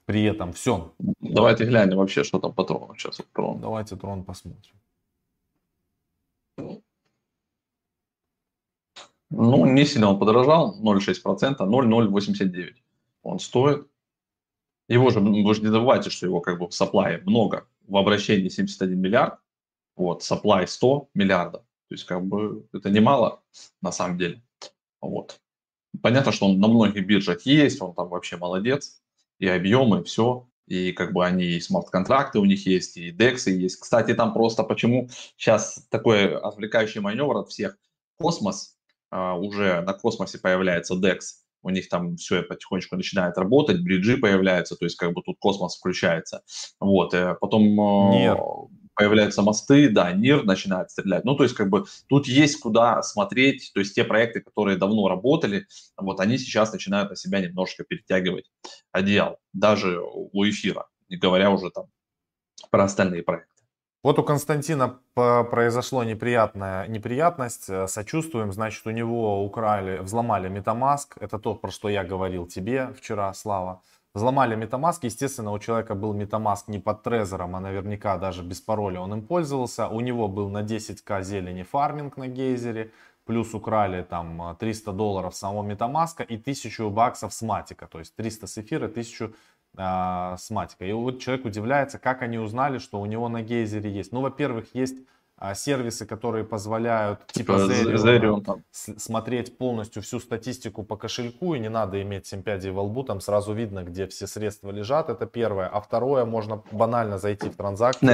При 0.06 0.24
этом 0.24 0.52
все. 0.54 0.94
Давайте 1.20 1.66
глянем 1.66 1.98
вообще, 1.98 2.24
что 2.24 2.40
там 2.40 2.54
по 2.54 2.64
трону 2.64 2.96
сейчас. 2.96 3.20
Вот 3.20 3.28
трон. 3.34 3.62
Давайте 3.62 3.96
трон 3.96 4.24
посмотрим. 4.24 4.74
Ну, 9.36 9.66
не 9.66 9.86
сильно 9.86 10.10
он 10.10 10.20
подорожал, 10.20 10.80
0,6%, 10.80 11.66
0,089 11.66 12.84
он 13.24 13.40
стоит. 13.40 13.88
Его 14.88 15.10
же, 15.10 15.20
вы 15.22 15.56
же 15.56 15.62
не 15.62 15.68
забывайте, 15.68 16.10
что 16.10 16.28
его 16.28 16.42
как 16.42 16.60
бы 16.60 16.68
в 16.68 16.74
саплае 16.74 17.22
много. 17.26 17.66
В 17.88 17.98
обращении 17.98 18.50
71 18.50 19.00
миллиард, 19.00 19.40
вот, 19.96 20.24
саплай 20.24 20.68
100 20.68 21.10
миллиардов. 21.14 21.62
То 21.90 21.96
есть, 21.96 22.06
как 22.06 22.26
бы, 22.26 22.68
это 22.74 22.90
немало 22.90 23.44
на 23.82 23.92
самом 23.92 24.18
деле. 24.18 24.42
Вот. 25.02 25.40
Понятно, 26.02 26.32
что 26.32 26.48
он 26.48 26.60
на 26.60 26.68
многих 26.68 27.06
биржах 27.06 27.46
есть, 27.46 27.82
он 27.82 27.94
там 27.94 28.10
вообще 28.10 28.38
молодец. 28.38 29.02
И 29.40 29.48
объемы, 29.48 30.02
и 30.02 30.04
все. 30.04 30.48
И 30.68 30.94
как 30.94 31.12
бы 31.12 31.26
они 31.26 31.44
и 31.44 31.60
смарт-контракты 31.60 32.40
у 32.40 32.46
них 32.46 32.66
есть, 32.66 32.96
и 32.98 33.12
DEX 33.12 33.52
есть. 33.52 33.80
Кстати, 33.80 34.14
там 34.14 34.34
просто 34.34 34.64
почему 34.64 35.10
сейчас 35.36 35.86
такой 35.90 36.38
отвлекающий 36.38 37.02
маневр 37.02 37.38
от 37.38 37.50
всех. 37.50 37.78
Космос, 38.18 38.78
а, 39.12 39.36
уже 39.36 39.82
на 39.82 39.94
космосе 39.94 40.40
появляется 40.40 40.96
DEX 40.96 41.43
у 41.64 41.70
них 41.70 41.90
там 41.90 42.18
все 42.18 42.44
потихонечку 42.44 42.96
начинает 42.96 43.38
работать, 43.38 43.82
бриджи 43.82 44.18
появляются, 44.18 44.76
то 44.76 44.86
есть 44.86 44.98
как 44.98 45.14
бы 45.14 45.22
тут 45.22 45.38
космос 45.40 45.78
включается. 45.78 46.44
Вот, 46.80 47.14
э, 47.14 47.36
потом 47.40 47.64
э, 47.64 48.20
Нет. 48.20 48.38
появляются 48.94 49.42
мосты, 49.42 49.90
да, 49.90 50.12
НИР 50.12 50.44
начинает 50.44 50.92
стрелять. 50.92 51.26
Ну, 51.26 51.36
то 51.36 51.44
есть 51.44 51.56
как 51.56 51.70
бы 51.70 51.86
тут 52.08 52.28
есть 52.28 52.60
куда 52.60 53.02
смотреть, 53.02 53.72
то 53.74 53.80
есть 53.80 53.96
те 53.96 54.04
проекты, 54.04 54.42
которые 54.42 54.78
давно 54.78 55.08
работали, 55.08 55.66
вот 55.98 56.20
они 56.20 56.38
сейчас 56.38 56.74
начинают 56.74 57.10
на 57.10 57.16
себя 57.16 57.40
немножко 57.40 57.84
перетягивать 57.84 58.52
одеяло, 58.92 59.38
даже 59.54 60.00
у 60.02 60.44
эфира, 60.44 60.88
не 61.10 61.18
говоря 61.18 61.50
уже 61.50 61.70
там 61.72 61.86
про 62.70 62.84
остальные 62.84 63.24
проекты. 63.24 63.53
Вот 64.04 64.20
у 64.20 64.24
Константина 64.24 65.00
произошло 65.14 66.04
неприятная 66.04 66.88
неприятность. 66.88 67.70
Э, 67.70 67.88
сочувствуем, 67.88 68.52
значит, 68.52 68.86
у 68.86 68.90
него 68.90 69.46
украли, 69.46 70.00
взломали 70.00 70.50
Metamask. 70.50 71.08
Это 71.22 71.40
то, 71.40 71.56
про 71.56 71.72
что 71.72 71.88
я 71.88 72.04
говорил 72.04 72.46
тебе 72.46 72.90
вчера, 72.98 73.34
Слава. 73.34 73.82
Взломали 74.14 74.58
Metamask. 74.58 75.00
Естественно, 75.04 75.54
у 75.54 75.60
человека 75.60 75.96
был 75.96 76.14
Metamask 76.14 76.64
не 76.68 76.80
под 76.80 77.02
трезором, 77.02 77.56
а 77.56 77.62
наверняка 77.62 78.18
даже 78.18 78.44
без 78.44 78.60
пароля 78.60 79.00
он 79.00 79.14
им 79.14 79.22
пользовался. 79.26 79.88
У 79.88 80.02
него 80.02 80.28
был 80.28 80.50
на 80.50 80.64
10к 80.64 81.24
зелени 81.24 81.64
фарминг 81.64 82.18
на 82.18 82.28
гейзере. 82.28 82.92
Плюс 83.26 83.54
украли 83.54 84.02
там 84.02 84.58
300 84.60 84.92
долларов 84.92 85.34
самого 85.34 85.64
Metamask 85.66 86.26
и 86.26 86.36
1000 86.36 86.90
баксов 86.90 87.34
с 87.34 87.42
матика. 87.42 87.88
То 87.88 88.00
есть 88.00 88.14
300 88.18 88.48
с 88.48 88.58
эфира, 88.58 88.88
1000 88.88 89.34
а, 89.76 90.38
с 90.38 90.50
матикой. 90.50 90.90
И 90.90 90.94
вот 90.94 91.20
человек 91.20 91.46
удивляется, 91.46 91.98
как 91.98 92.22
они 92.22 92.38
узнали, 92.38 92.78
что 92.78 93.02
у 93.02 93.06
него 93.06 93.28
на 93.30 93.42
гейзере 93.42 93.92
есть. 93.92 94.12
Ну, 94.12 94.22
во-первых, 94.22 94.68
есть 94.74 94.98
а, 95.36 95.56
сервисы, 95.56 96.06
которые 96.06 96.46
позволяют 96.46 97.26
типа, 97.28 97.58
типа 97.58 97.74
Zerion, 97.74 98.46
Zerion 98.46 98.62
смотреть 98.72 99.58
полностью 99.58 100.02
всю 100.04 100.20
статистику 100.20 100.84
по 100.84 100.96
кошельку, 100.96 101.56
и 101.56 101.60
не 101.60 101.70
надо 101.70 102.02
иметь 102.02 102.28
7 102.28 102.44
пядей 102.44 102.72
во 102.72 102.84
лбу, 102.84 103.04
там 103.04 103.20
сразу 103.20 103.52
видно, 103.54 103.84
где 103.84 104.06
все 104.06 104.28
средства 104.28 104.70
лежат, 104.70 105.10
это 105.10 105.26
первое. 105.26 105.68
А 105.68 105.82
второе, 105.82 106.24
можно 106.26 106.62
банально 106.72 107.18
зайти 107.18 107.50
в 107.50 107.58
транзакцию 107.58 108.08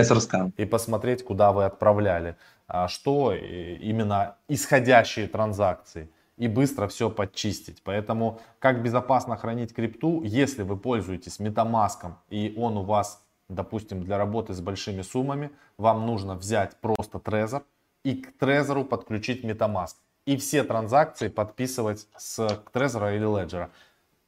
и 0.58 0.66
посмотреть, 0.66 1.24
куда 1.24 1.52
вы 1.52 1.66
отправляли, 1.66 2.38
а 2.68 2.88
что 2.88 3.34
именно 3.34 4.38
исходящие 4.48 5.28
транзакции. 5.28 6.10
И 6.40 6.48
быстро 6.48 6.88
все 6.88 7.10
подчистить. 7.12 7.82
Поэтому 7.84 8.40
как 8.60 8.82
безопасно 8.82 9.36
хранить 9.36 9.74
крипту, 9.74 10.24
если 10.24 10.64
вы 10.64 10.78
пользуетесь 10.78 11.40
MetaMask 11.40 12.14
и 12.30 12.54
он 12.58 12.78
у 12.78 12.84
вас, 12.84 13.22
допустим, 13.50 14.04
для 14.04 14.18
работы 14.18 14.54
с 14.54 14.62
большими 14.62 15.04
суммами, 15.04 15.52
вам 15.78 16.08
нужно 16.08 16.36
взять 16.36 16.78
просто 16.78 17.18
Trezor 17.18 17.64
и 18.04 18.16
к 18.16 18.42
Trezor 18.42 18.86
подключить 18.86 19.44
MetaMask. 19.44 19.96
И 20.26 20.38
все 20.38 20.64
транзакции 20.64 21.28
подписывать 21.28 22.08
с 22.18 22.40
Trezor 22.74 23.16
или 23.16 23.28
Ledger. 23.28 23.68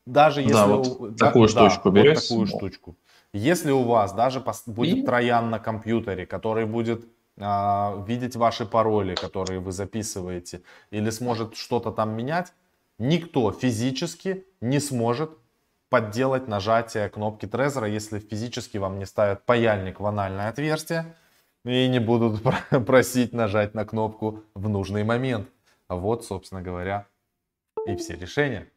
Даже 0.06 0.42
если... 0.42 0.54
Да, 0.54 0.68
вот 0.68 1.18
такую 1.18 1.48
да, 1.48 1.70
штучку 1.70 1.92
да, 1.92 2.02
берете. 2.02 2.36
Вот 2.36 2.46
такую 2.46 2.48
штучку. 2.48 2.96
Если 3.34 3.72
у 3.72 3.84
вас 3.84 4.12
даже 4.12 4.44
будет 4.66 4.98
и... 4.98 5.04
троян 5.04 5.50
на 5.50 5.60
компьютере, 5.60 6.26
который 6.26 6.66
будет 6.66 7.06
видеть 7.38 8.36
ваши 8.36 8.66
пароли, 8.66 9.16
которые 9.16 9.60
вы 9.60 9.72
записываете, 9.72 10.62
или 10.92 11.10
сможет 11.10 11.56
что-то 11.56 11.92
там 11.92 12.16
менять, 12.16 12.54
никто 12.98 13.52
физически 13.52 14.46
не 14.60 14.80
сможет 14.80 15.32
подделать 15.90 16.48
нажатие 16.48 17.10
кнопки 17.10 17.46
Трезора, 17.46 17.88
если 17.88 18.20
физически 18.20 18.78
вам 18.78 19.00
не 19.00 19.06
ставят 19.06 19.46
паяльник 19.46 20.00
в 20.00 20.06
анальное 20.06 20.50
отверстие 20.50 21.16
и 21.66 21.88
не 21.88 22.00
будут 22.00 22.42
просить 22.86 23.34
нажать 23.34 23.74
на 23.74 23.86
кнопку 23.86 24.44
в 24.54 24.70
нужный 24.70 25.04
момент. 25.04 25.50
Вот, 25.90 26.24
собственно 26.24 26.62
говоря, 26.62 27.08
и 27.86 27.96
все 27.98 28.16
решения. 28.16 28.70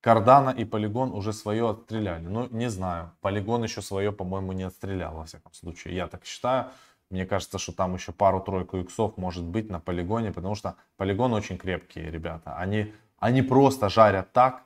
Кардана 0.00 0.50
и 0.50 0.64
Полигон 0.64 1.12
уже 1.12 1.32
свое 1.32 1.68
отстреляли. 1.68 2.26
Ну, 2.26 2.48
не 2.50 2.70
знаю. 2.70 3.12
Полигон 3.20 3.62
еще 3.62 3.82
свое, 3.82 4.12
по-моему, 4.12 4.52
не 4.52 4.62
отстрелял, 4.62 5.14
во 5.14 5.24
всяком 5.24 5.52
случае. 5.52 5.94
Я 5.94 6.06
так 6.06 6.24
считаю. 6.24 6.66
Мне 7.10 7.26
кажется, 7.26 7.58
что 7.58 7.72
там 7.72 7.94
еще 7.94 8.12
пару-тройку 8.12 8.78
иксов 8.78 9.16
может 9.16 9.44
быть 9.44 9.68
на 9.68 9.80
полигоне, 9.80 10.32
потому 10.32 10.54
что 10.54 10.76
полигон 10.96 11.32
очень 11.32 11.58
крепкие 11.58 12.10
ребята. 12.10 12.56
Они, 12.56 12.94
они 13.18 13.42
просто 13.42 13.88
жарят 13.88 14.32
так, 14.32 14.62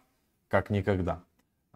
как 0.48 0.70
никогда. 0.70 1.20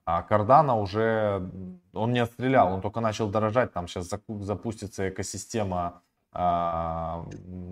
А 0.05 0.23
Кардана 0.23 0.77
уже, 0.77 1.51
он 1.93 2.13
не 2.13 2.21
отстрелял, 2.21 2.73
он 2.73 2.81
только 2.81 3.01
начал 3.01 3.29
дорожать, 3.29 3.73
там 3.73 3.89
сейчас 3.89 4.11
запустится 4.29 5.09
экосистема, 5.09 6.03
а, 6.33 7.27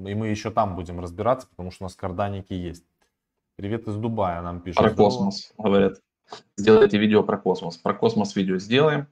и 0.07 0.15
мы 0.15 0.29
еще 0.29 0.51
там 0.51 0.75
будем 0.75 1.01
разбираться, 1.01 1.47
потому 1.49 1.71
что 1.71 1.85
у 1.85 1.87
нас 1.87 1.95
карданики 1.95 2.53
есть. 2.53 2.85
Привет 3.57 3.89
из 3.89 3.97
Дубая 3.97 4.43
нам 4.43 4.61
пишут. 4.61 4.83
Про 4.83 4.91
космос, 4.91 5.55
говорят. 5.57 6.03
Сделайте 6.59 6.99
видео 6.99 7.23
про 7.23 7.39
космос. 7.39 7.79
Про 7.79 7.95
космос 7.95 8.37
видео 8.37 8.59
сделаем. 8.59 9.07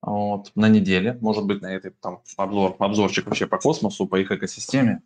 Вот, 0.00 0.52
на 0.54 0.68
неделе, 0.68 1.18
может 1.20 1.46
быть, 1.46 1.62
на 1.62 1.74
этой 1.74 1.90
там 1.90 2.22
обзор, 2.36 2.76
обзорчик 2.78 3.26
вообще 3.26 3.48
по 3.48 3.58
космосу, 3.58 4.06
по 4.06 4.20
их 4.20 4.30
экосистеме. 4.30 5.02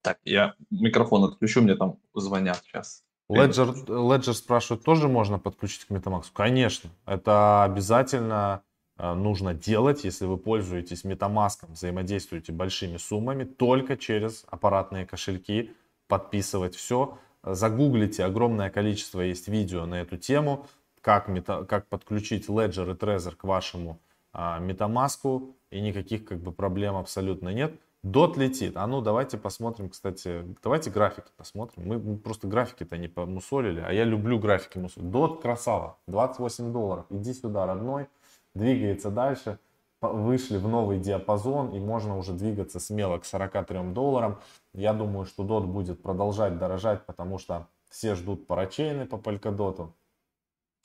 Так, 0.00 0.18
я 0.24 0.54
микрофон 0.70 1.22
отключу, 1.22 1.62
мне 1.62 1.76
там 1.76 1.98
звонят 2.12 2.60
сейчас. 2.64 3.04
Ledger, 3.30 3.86
Ledger 3.86 4.32
спрашивает, 4.32 4.82
тоже 4.82 5.06
можно 5.06 5.38
подключить 5.38 5.84
к 5.84 5.92
MetaMask? 5.92 6.26
Конечно, 6.32 6.90
это 7.06 7.62
обязательно 7.62 8.64
э, 8.98 9.14
нужно 9.14 9.54
делать, 9.54 10.02
если 10.02 10.24
вы 10.24 10.38
пользуетесь 10.38 11.04
MetaMask, 11.04 11.68
взаимодействуете 11.68 12.50
большими 12.50 12.96
суммами, 12.96 13.44
только 13.44 13.96
через 13.96 14.44
аппаратные 14.50 15.06
кошельки, 15.06 15.70
подписывать 16.08 16.74
все. 16.74 17.16
Загуглите, 17.44 18.24
огромное 18.24 18.70
количество 18.70 19.20
есть 19.20 19.48
видео 19.48 19.84
на 19.84 20.00
эту 20.00 20.16
тему, 20.16 20.66
как, 21.00 21.28
мета, 21.28 21.64
как 21.64 21.88
подключить 21.88 22.48
Ledger 22.48 22.92
и 22.92 22.94
Trezor 22.94 23.34
к 23.34 23.44
вашему 23.44 24.00
а, 24.32 24.60
MetaMask, 24.60 25.52
и 25.70 25.80
никаких 25.80 26.24
как 26.24 26.38
бы 26.38 26.52
проблем 26.52 26.96
абсолютно 26.96 27.48
нет. 27.48 27.74
Дот 28.02 28.36
летит. 28.36 28.76
А 28.76 28.86
ну 28.86 29.00
давайте 29.00 29.38
посмотрим, 29.38 29.88
кстати, 29.88 30.44
давайте 30.62 30.90
графики 30.90 31.28
посмотрим. 31.36 31.86
Мы 31.86 32.16
просто 32.16 32.48
графики-то 32.48 32.96
не 32.96 33.08
помусолили, 33.08 33.80
а 33.80 33.92
я 33.92 34.04
люблю 34.04 34.38
графики 34.38 34.78
мусолить. 34.78 35.10
Дот 35.10 35.40
красава, 35.40 35.98
28 36.08 36.72
долларов. 36.72 37.06
Иди 37.10 37.32
сюда, 37.32 37.66
родной, 37.66 38.08
двигается 38.54 39.10
дальше 39.10 39.58
вышли 40.02 40.56
в 40.58 40.68
новый 40.68 40.98
диапазон 40.98 41.74
и 41.74 41.78
можно 41.78 42.18
уже 42.18 42.32
двигаться 42.32 42.80
смело 42.80 43.18
к 43.18 43.24
43 43.24 43.92
долларам. 43.92 44.40
Я 44.74 44.92
думаю, 44.92 45.26
что 45.26 45.44
DOT 45.44 45.66
будет 45.66 46.02
продолжать 46.02 46.58
дорожать, 46.58 47.06
потому 47.06 47.38
что 47.38 47.68
все 47.88 48.14
ждут 48.14 48.46
парачейны 48.46 49.06
по 49.06 49.16
Polkadot. 49.16 49.92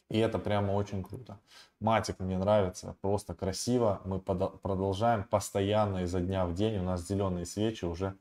И 0.10 0.20
это 0.20 0.40
прямо 0.40 0.72
очень 0.72 1.04
круто. 1.04 1.40
Матик 1.82 2.20
мне 2.20 2.38
нравится, 2.38 2.96
просто 3.02 3.34
красиво. 3.34 4.02
Мы 4.06 4.20
продолжаем 4.20 5.24
постоянно 5.24 6.04
изо 6.04 6.22
дня 6.22 6.46
в 6.46 6.54
день. 6.54 6.78
У 6.78 6.84
нас 6.84 7.06
зеленые 7.06 7.46
свечи 7.46 7.84
уже 7.84 8.16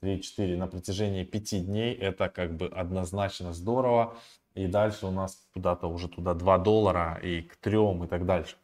3-4 0.00 0.56
на 0.56 0.66
протяжении 0.66 1.24
5 1.24 1.66
дней. 1.66 1.94
Это 1.94 2.28
как 2.28 2.56
бы 2.56 2.66
однозначно 2.66 3.52
здорово. 3.52 4.16
И 4.54 4.66
дальше 4.66 5.06
у 5.06 5.10
нас 5.10 5.46
куда-то 5.52 5.86
уже 5.86 6.08
туда 6.08 6.34
2 6.34 6.58
доллара 6.58 7.20
и 7.22 7.42
к 7.42 7.56
3 7.56 7.76
и 8.04 8.06
так 8.08 8.26
дальше. 8.26 8.56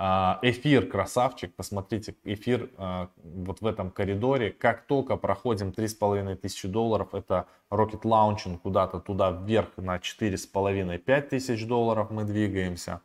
А, 0.00 0.38
эфир 0.42 0.86
красавчик, 0.86 1.52
посмотрите, 1.56 2.14
эфир 2.22 2.70
а, 2.76 3.10
вот 3.16 3.60
в 3.60 3.66
этом 3.66 3.90
коридоре. 3.90 4.52
Как 4.52 4.86
только 4.86 5.16
проходим 5.16 5.72
3500 5.72 6.70
долларов, 6.70 7.14
это 7.14 7.46
Rocket 7.68 8.02
Launching 8.02 8.58
куда-то 8.58 9.00
туда 9.00 9.32
вверх 9.32 9.76
на 9.76 9.96
4,5-5 9.96 11.20
тысяч 11.22 11.66
долларов 11.66 12.10
мы 12.12 12.22
двигаемся. 12.22 13.00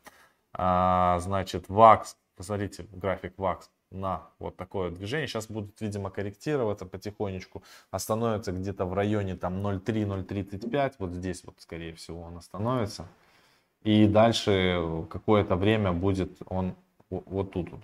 А, 0.54 1.18
значит, 1.20 1.68
VAX, 1.68 2.16
посмотрите, 2.36 2.86
график 2.92 3.34
VAX 3.38 3.62
на 3.90 4.30
вот 4.38 4.56
такое 4.56 4.92
движение. 4.92 5.28
Сейчас 5.28 5.48
будут, 5.48 5.82
видимо, 5.82 6.12
корректироваться 6.12 6.86
потихонечку. 6.86 7.64
Остановится 7.90 8.52
где-то 8.52 8.86
в 8.86 8.94
районе 8.94 9.36
там 9.36 9.66
0,3-0,35. 9.66 10.94
Вот 11.00 11.14
здесь 11.14 11.44
вот, 11.44 11.56
скорее 11.58 11.96
всего, 11.96 12.22
он 12.22 12.38
остановится. 12.38 13.08
И 13.84 14.08
дальше 14.08 15.06
какое-то 15.10 15.56
время 15.56 15.92
будет 15.92 16.38
он 16.48 16.76
вот 17.26 17.52
тут 17.52 17.72
вот, 17.72 17.82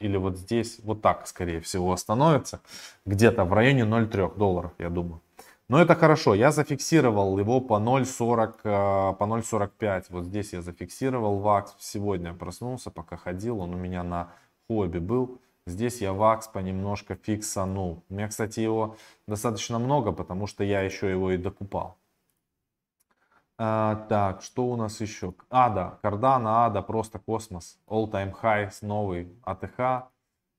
или 0.00 0.16
вот 0.16 0.38
здесь, 0.38 0.80
вот 0.82 1.02
так, 1.02 1.26
скорее 1.26 1.60
всего, 1.60 1.92
остановится. 1.92 2.60
Где-то 3.06 3.44
в 3.44 3.52
районе 3.52 3.82
0,3 3.82 4.36
долларов, 4.36 4.72
я 4.78 4.90
думаю. 4.90 5.20
Но 5.68 5.80
это 5.80 5.94
хорошо. 5.94 6.34
Я 6.34 6.50
зафиксировал 6.50 7.38
его 7.38 7.60
по 7.60 7.74
0,40, 7.74 8.54
э, 8.64 9.14
по 9.18 9.24
0,45. 9.24 10.06
Вот 10.08 10.24
здесь 10.24 10.52
я 10.54 10.62
зафиксировал 10.62 11.40
вакс. 11.40 11.74
Сегодня 11.78 12.32
проснулся, 12.32 12.90
пока 12.90 13.16
ходил. 13.16 13.60
Он 13.60 13.74
у 13.74 13.76
меня 13.76 14.02
на 14.02 14.32
хобби 14.66 14.98
был. 14.98 15.40
Здесь 15.66 16.00
я 16.00 16.14
вакс 16.14 16.48
понемножко 16.48 17.16
фиксанул. 17.16 18.02
У 18.08 18.14
меня, 18.14 18.28
кстати, 18.28 18.60
его 18.60 18.96
достаточно 19.26 19.78
много, 19.78 20.12
потому 20.12 20.46
что 20.46 20.64
я 20.64 20.80
еще 20.80 21.10
его 21.10 21.32
и 21.32 21.36
докупал. 21.36 21.98
А, 23.60 24.06
так, 24.08 24.42
что 24.42 24.66
у 24.66 24.76
нас 24.76 25.00
еще? 25.00 25.34
Ада, 25.50 25.98
Кардана, 26.02 26.66
Ада, 26.66 26.80
просто 26.80 27.18
космос. 27.18 27.80
All 27.88 28.08
Time 28.08 28.32
High, 28.40 28.72
новый 28.82 29.36
АТХ. 29.42 30.08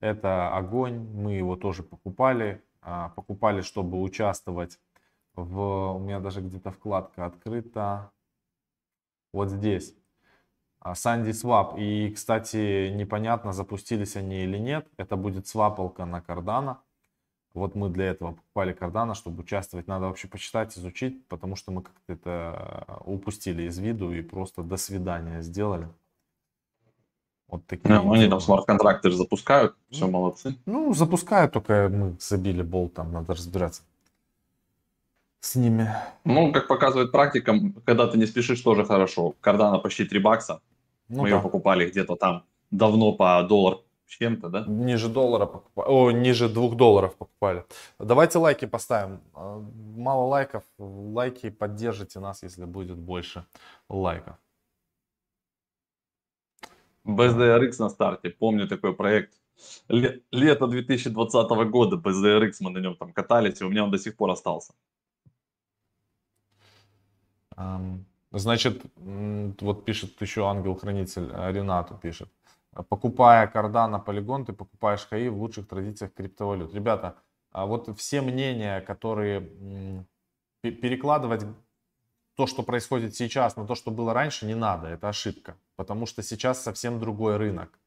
Это 0.02 0.56
огонь, 0.56 1.10
мы 1.14 1.34
его 1.34 1.56
тоже 1.56 1.82
покупали. 1.82 2.62
А, 2.82 3.10
покупали, 3.10 3.62
чтобы 3.62 4.02
участвовать 4.02 4.80
в... 5.34 5.94
У 5.96 6.00
меня 6.00 6.20
даже 6.20 6.42
где-то 6.42 6.72
вкладка 6.72 7.26
открыта. 7.26 8.12
Вот 9.32 9.50
здесь. 9.50 9.96
Санди 10.94 11.30
Swap. 11.30 11.78
И, 11.80 12.12
кстати, 12.14 12.90
непонятно, 12.90 13.54
запустились 13.54 14.18
они 14.18 14.44
или 14.44 14.58
нет. 14.58 14.88
Это 14.98 15.16
будет 15.16 15.48
свапалка 15.48 16.06
на 16.06 16.22
Кардана. 16.22 16.82
Вот 17.60 17.76
мы 17.76 17.90
для 17.90 18.06
этого 18.06 18.32
покупали 18.32 18.74
кардана, 18.74 19.14
чтобы 19.14 19.42
участвовать. 19.42 19.88
Надо 19.88 20.06
вообще 20.06 20.28
почитать, 20.28 20.78
изучить, 20.78 21.26
потому 21.28 21.56
что 21.56 21.72
мы 21.72 21.84
как-то 21.84 22.14
это 22.14 22.86
э, 22.88 22.94
упустили 23.06 23.64
из 23.64 23.78
виду 23.78 24.12
и 24.12 24.22
просто 24.22 24.64
до 24.64 24.78
свидания 24.78 25.42
сделали. 25.42 25.88
Вот 27.50 27.66
такие. 27.68 27.94
Ну, 27.94 28.14
они 28.14 28.30
там 28.30 28.40
смарт-контракты 28.40 29.10
же 29.12 29.18
запускают, 29.18 29.76
все 29.90 30.06
ну, 30.06 30.12
молодцы. 30.12 30.56
Ну, 30.66 30.94
запускают, 30.94 31.52
только 31.52 31.90
мы 31.92 32.16
забили 32.20 32.62
болт, 32.62 32.94
там 32.94 33.12
надо 33.12 33.34
разбираться 33.34 33.82
с 35.42 35.56
ними. 35.56 35.90
Ну, 36.26 36.52
как 36.52 36.68
показывает 36.68 37.12
практика, 37.12 37.56
когда 37.86 38.08
ты 38.08 38.18
не 38.18 38.26
спешишь, 38.26 38.62
тоже 38.62 38.86
хорошо. 38.86 39.36
Кардана 39.42 39.80
почти 39.80 40.06
3 40.06 40.20
бакса. 40.20 40.62
Ну, 41.08 41.24
мы 41.24 41.30
да. 41.30 41.36
ее 41.36 41.42
покупали 41.42 41.90
где-то 41.90 42.16
там 42.16 42.44
давно 42.72 43.14
по 43.14 43.42
доллар 43.44 43.80
чем-то, 44.10 44.50
да? 44.50 44.66
Ниже 44.68 45.08
доллара 45.08 45.46
покупали, 45.46 45.88
о, 45.90 46.12
ниже 46.12 46.50
двух 46.50 46.76
долларов 46.76 47.16
покупали. 47.16 47.66
Давайте 48.00 48.40
лайки 48.40 48.66
поставим. 48.66 49.22
А, 49.34 49.64
мало 49.96 50.26
лайков, 50.26 50.64
лайки 50.80 51.50
поддержите 51.50 52.20
нас, 52.20 52.44
если 52.44 52.66
будет 52.66 52.98
больше 52.98 53.46
лайков. 53.90 54.36
BSDRX 57.06 57.80
на 57.80 57.90
старте, 57.90 58.30
помню 58.30 58.68
такой 58.68 58.94
проект. 58.94 59.34
Лето 59.88 60.68
2020 60.68 61.50
года 61.70 61.96
BSDRX, 61.98 62.54
мы 62.62 62.72
на 62.72 62.80
нем 62.80 62.96
там 62.96 63.14
катались, 63.14 63.62
и 63.62 63.66
у 63.66 63.70
меня 63.70 63.84
он 63.84 63.92
до 63.92 63.98
сих 63.98 64.16
пор 64.16 64.32
остался. 64.32 64.74
Значит, 68.32 68.82
вот 68.96 69.86
пишет 69.86 70.22
еще 70.22 70.48
ангел-хранитель, 70.48 71.30
Ренату 71.52 71.96
пишет 71.96 72.30
покупая 72.84 73.52
Cardano, 73.52 74.04
Polygon, 74.04 74.46
ты 74.46 74.54
покупаешь 74.54 75.08
хаи 75.08 75.28
в 75.28 75.38
лучших 75.38 75.68
традициях 75.68 76.14
криптовалют. 76.14 76.74
Ребята, 76.74 77.16
а 77.52 77.66
вот 77.66 77.98
все 77.98 78.22
мнения, 78.22 78.82
которые 78.82 80.06
перекладывать 80.62 81.46
то, 82.36 82.48
что 82.48 82.64
происходит 82.64 83.16
сейчас, 83.16 83.58
на 83.58 83.66
то, 83.66 83.76
что 83.76 83.92
было 83.92 84.14
раньше, 84.14 84.46
не 84.46 84.56
надо. 84.56 84.88
Это 84.88 85.10
ошибка. 85.10 85.58
Потому 85.76 86.06
что 86.06 86.24
сейчас 86.24 86.62
совсем 86.62 87.00
другой 87.00 87.38
рынок. 87.38 87.80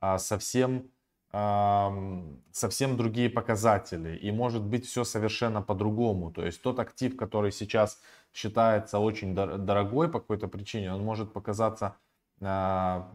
А 0.00 0.18
совсем, 0.18 0.90
совсем 1.30 2.96
другие 2.96 3.28
показатели. 3.28 4.16
И 4.16 4.30
может 4.30 4.62
быть 4.62 4.86
все 4.86 5.04
совершенно 5.04 5.60
по-другому. 5.60 6.30
То 6.30 6.46
есть 6.46 6.62
тот 6.62 6.78
актив, 6.78 7.16
который 7.16 7.52
сейчас 7.52 8.00
считается 8.32 8.98
очень 8.98 9.34
дорогой 9.34 10.08
по 10.08 10.20
какой-то 10.20 10.48
причине, 10.48 10.94
он 10.94 11.02
может 11.02 11.32
показаться 11.32 11.96
а, 12.40 13.12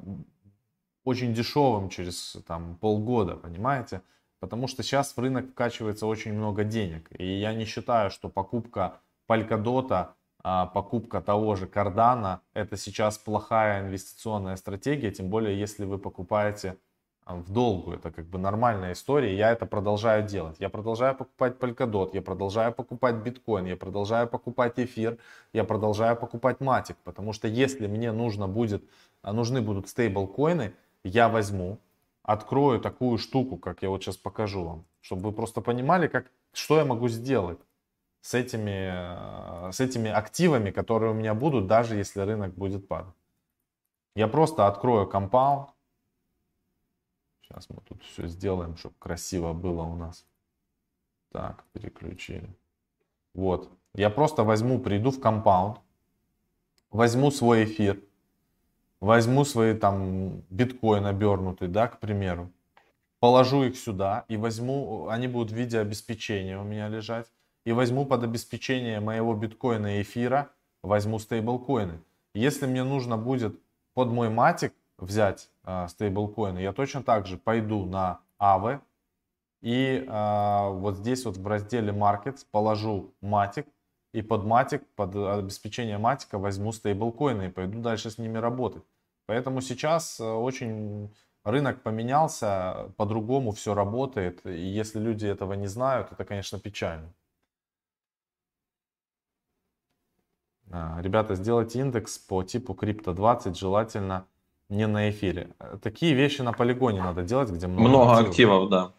очень 1.04 1.34
дешевым 1.34 1.89
через 1.89 2.38
там, 2.47 2.78
полгода, 2.80 3.36
понимаете? 3.36 4.01
Потому 4.39 4.68
что 4.68 4.84
сейчас 4.84 5.16
в 5.16 5.20
рынок 5.20 5.51
вкачивается 5.51 6.06
очень 6.06 6.34
много 6.34 6.64
денег. 6.64 7.10
И 7.18 7.26
я 7.26 7.54
не 7.54 7.66
считаю, 7.66 8.12
что 8.12 8.30
покупка 8.30 8.99
Polkadot, 9.28 10.10
а 10.43 10.66
покупка 10.66 11.22
того 11.22 11.56
же 11.56 11.66
Cardano, 11.66 12.39
это 12.54 12.76
сейчас 12.76 13.18
плохая 13.18 13.82
инвестиционная 13.82 14.58
стратегия, 14.58 15.12
тем 15.12 15.30
более 15.30 15.58
если 15.58 15.86
вы 15.86 15.97
покупаете 15.97 16.78
а, 17.26 17.36
в 17.36 17.49
долгу. 17.51 17.93
Это 17.93 18.12
как 18.12 18.26
бы 18.26 18.38
нормальная 18.38 18.91
история. 18.91 19.36
Я 19.38 19.51
это 19.51 19.66
продолжаю 19.66 20.28
делать. 20.28 20.58
Я 20.60 20.70
продолжаю 20.70 21.16
покупать 21.16 21.54
Polkadot, 21.58 22.10
я 22.14 22.22
продолжаю 22.22 22.74
покупать 22.74 23.16
биткоин, 23.16 23.66
я 23.66 23.78
продолжаю 23.78 24.28
покупать 24.28 24.74
эфир, 24.78 25.18
я 25.54 25.64
продолжаю 25.64 26.18
покупать 26.18 26.60
матик. 26.60 26.97
Потому 27.04 27.32
что 27.32 27.47
если 27.47 27.88
мне 27.88 28.12
нужно 28.12 28.47
будет, 28.47 28.84
а, 29.22 29.32
нужны 29.32 29.62
будут 29.62 29.88
стейблкоины, 29.88 30.74
я 31.04 31.30
возьму, 31.30 31.80
открою 32.24 32.80
такую 32.80 33.18
штуку, 33.18 33.58
как 33.58 33.82
я 33.84 33.89
вот 33.89 34.04
сейчас 34.04 34.18
покажу 34.18 34.64
вам, 34.64 34.86
чтобы 35.01 35.30
вы 35.30 35.32
просто 35.32 35.62
понимали, 35.62 36.08
как, 36.08 36.32
что 36.54 36.78
я 36.78 36.86
могу 36.86 37.10
сделать 37.10 37.60
с 38.22 38.34
этими, 38.34 39.72
с 39.72 39.80
этими 39.82 40.10
активами, 40.10 40.72
которые 40.72 41.12
у 41.12 41.16
меня 41.16 41.34
будут, 41.34 41.68
даже 41.68 41.95
если 41.95 42.22
рынок 42.22 42.54
будет 42.54 42.88
падать. 42.88 43.14
Я 44.16 44.28
просто 44.28 44.68
открою 44.68 45.08
компаунд. 45.08 45.70
Сейчас 47.41 47.70
мы 47.70 47.82
тут 47.82 48.01
все 48.04 48.28
сделаем, 48.28 48.78
чтобы 48.78 48.95
красиво 48.99 49.54
было 49.54 49.82
у 49.82 49.95
нас. 49.95 50.26
Так, 51.32 51.66
переключили. 51.74 52.47
Вот. 53.34 53.70
Я 53.93 54.10
просто 54.10 54.43
возьму, 54.43 54.80
приду 54.80 55.12
в 55.12 55.20
компаунд, 55.20 55.80
возьму 56.91 57.32
свой 57.32 57.66
эфир, 57.66 58.01
возьму 59.04 59.43
свои 59.43 59.74
там 59.74 60.43
биткоин 60.49 61.06
обернутый, 61.06 61.68
да, 61.68 61.88
к 61.89 61.99
примеру, 61.99 62.49
положу 63.20 63.64
их 63.64 63.78
сюда 63.78 64.24
и 64.30 64.38
возьму, 64.38 65.10
они 65.10 65.28
будут 65.28 65.51
в 65.51 65.56
виде 65.56 65.78
обеспечения 65.78 66.58
у 66.58 66.64
меня 66.64 66.88
лежать, 66.88 67.28
и 67.66 67.74
возьму 67.74 68.06
под 68.06 68.24
обеспечение 68.24 69.01
моего 69.01 69.34
биткоина 69.34 69.97
и 69.97 70.04
эфира, 70.04 70.49
возьму 70.84 71.20
стейблкоины. 71.20 71.99
Если 72.34 72.66
мне 72.66 72.86
нужно 72.86 73.18
будет 73.18 73.60
под 73.93 74.08
мой 74.08 74.30
матик 74.30 74.74
взять 74.97 75.49
э, 75.66 75.88
стейблкоины, 75.89 76.60
я 76.60 76.72
точно 76.72 77.04
так 77.04 77.28
же 77.28 77.38
пойду 77.38 77.86
на 77.86 78.22
AVE 78.39 78.80
и 79.62 80.06
э, 80.08 80.70
вот 80.70 80.95
здесь 80.95 81.26
вот 81.26 81.36
в 81.36 81.45
разделе 81.45 81.91
Markets 81.91 82.45
положу 82.49 83.14
матик, 83.20 83.68
и 84.14 84.22
под 84.22 84.45
матик, 84.45 84.86
под 84.95 85.16
обеспечение 85.16 85.97
матика 85.97 86.38
возьму 86.38 86.72
стейблкоины 86.72 87.47
и 87.47 87.49
пойду 87.49 87.82
дальше 87.82 88.10
с 88.10 88.18
ними 88.18 88.38
работать. 88.38 88.84
Поэтому 89.26 89.62
сейчас 89.62 90.20
э, 90.20 90.24
очень 90.26 91.14
рынок 91.44 91.82
поменялся, 91.82 92.92
по-другому 92.98 93.52
все 93.52 93.74
работает. 93.74 94.46
И 94.46 94.60
если 94.60 95.00
люди 95.00 95.26
этого 95.26 95.54
не 95.54 95.68
знают, 95.68 96.12
это, 96.12 96.26
конечно, 96.26 96.60
печально. 96.60 97.14
А, 100.72 101.00
ребята, 101.02 101.36
сделайте 101.36 101.80
индекс 101.80 102.18
по 102.18 102.44
типу 102.44 102.74
крипто 102.74 103.14
20, 103.14 103.58
желательно 103.58 104.26
не 104.70 104.88
на 104.88 105.10
эфире. 105.10 105.52
Такие 105.82 106.14
вещи 106.14 106.42
на 106.42 106.52
полигоне 106.52 107.02
надо 107.02 107.24
делать, 107.24 107.50
где 107.50 107.68
много, 107.68 107.90
много 107.90 108.12
активов. 108.14 108.64
активов, 108.64 108.70
да. 108.70 108.94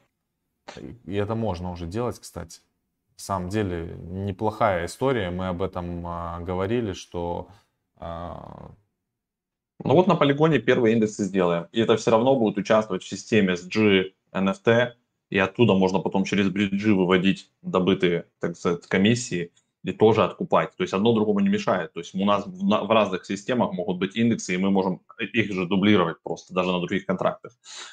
И 1.05 1.15
это 1.15 1.35
можно 1.35 1.73
уже 1.73 1.87
делать, 1.87 2.19
кстати. 2.19 2.61
На 3.17 3.23
самом 3.23 3.49
деле 3.49 3.97
неплохая 3.97 4.87
история. 4.87 5.31
Мы 5.31 5.49
об 5.49 5.63
этом 5.63 6.07
а, 6.07 6.41
говорили, 6.41 6.93
что 6.93 7.49
а, 7.97 8.71
ну 9.83 9.95
вот 9.95 10.07
на 10.07 10.15
полигоне 10.15 10.59
первые 10.59 10.95
индексы 10.95 11.25
сделаем. 11.25 11.67
И 11.73 11.81
это 11.81 11.97
все 11.97 12.11
равно 12.11 12.37
будет 12.37 12.59
участвовать 12.59 13.03
в 13.03 13.09
системе 13.09 13.57
с 13.57 13.67
G, 13.67 14.13
NFT, 14.33 14.93
и 15.31 15.39
оттуда 15.39 15.75
можно 15.75 15.99
потом 15.99 16.25
через 16.25 16.49
бриджи 16.49 16.95
выводить 16.95 17.51
добытые, 17.63 18.27
так 18.41 18.57
сказать, 18.57 18.87
комиссии 18.87 19.53
и 19.83 19.93
тоже 19.93 20.25
откупать. 20.25 20.75
То 20.77 20.83
есть 20.83 20.95
одно 20.95 21.13
другому 21.13 21.41
не 21.41 21.49
мешает. 21.49 21.93
То 21.93 22.01
есть 22.01 22.15
у 22.15 22.25
нас 22.25 22.45
в, 22.47 22.91
разных 22.91 23.27
системах 23.27 23.73
могут 23.73 23.99
быть 23.99 24.17
индексы, 24.17 24.55
и 24.55 24.57
мы 24.57 24.71
можем 24.71 25.03
их 25.19 25.53
же 25.53 25.67
дублировать 25.67 26.23
просто, 26.23 26.55
даже 26.55 26.73
на 26.73 26.79
других 26.79 27.05
контрактах. 27.05 27.53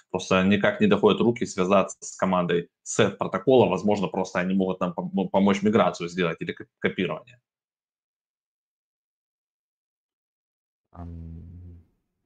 Просто 0.10 0.44
никак 0.44 0.80
не 0.82 0.88
доходят 0.88 1.20
руки 1.20 1.46
связаться 1.46 1.98
с 2.00 2.16
командой 2.16 2.70
сет 2.84 3.18
протокола. 3.18 3.70
Возможно, 3.70 4.08
просто 4.08 4.40
они 4.40 4.54
могут 4.54 4.80
нам 4.80 4.94
помочь 5.32 5.62
миграцию 5.62 6.10
сделать 6.10 6.38
или 6.40 6.56
копирование. 6.80 7.40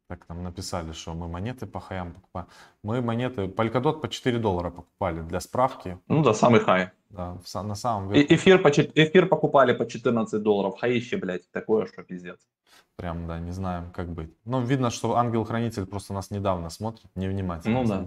Так 0.07 0.29
нам 0.29 0.43
написали, 0.43 0.91
что 0.91 1.13
мы 1.13 1.27
монеты 1.27 1.65
по 1.65 1.79
хаям 1.79 2.13
покупаем. 2.13 2.47
Мы 2.83 3.01
монеты, 3.01 3.45
Polkadot 3.45 4.01
по 4.01 4.07
4 4.07 4.37
доллара 4.37 4.69
покупали 4.69 5.21
для 5.21 5.39
справки. 5.39 5.97
Ну 6.07 6.21
да, 6.21 6.33
самый 6.33 6.59
хай. 6.59 6.89
Да, 7.09 7.37
на 7.63 7.75
самом 7.75 8.09
деле. 8.09 8.25
Эфир, 8.29 8.61
по, 8.61 8.69
эфир 8.69 9.27
покупали 9.27 9.73
по 9.73 9.85
14 9.85 10.43
долларов. 10.43 10.79
Хаище, 10.79 11.17
блядь, 11.17 11.49
такое, 11.51 11.87
что 11.87 12.03
пиздец. 12.03 12.39
Прям, 12.95 13.27
да, 13.27 13.39
не 13.39 13.51
знаем, 13.51 13.91
как 13.91 14.09
быть. 14.09 14.29
Ну, 14.45 14.61
видно, 14.61 14.89
что 14.89 15.15
ангел-хранитель 15.15 15.85
просто 15.85 16.13
нас 16.13 16.31
недавно 16.31 16.69
смотрит, 16.69 17.09
невнимательно 17.15 17.83
ну, 17.83 17.87
да. 17.87 18.05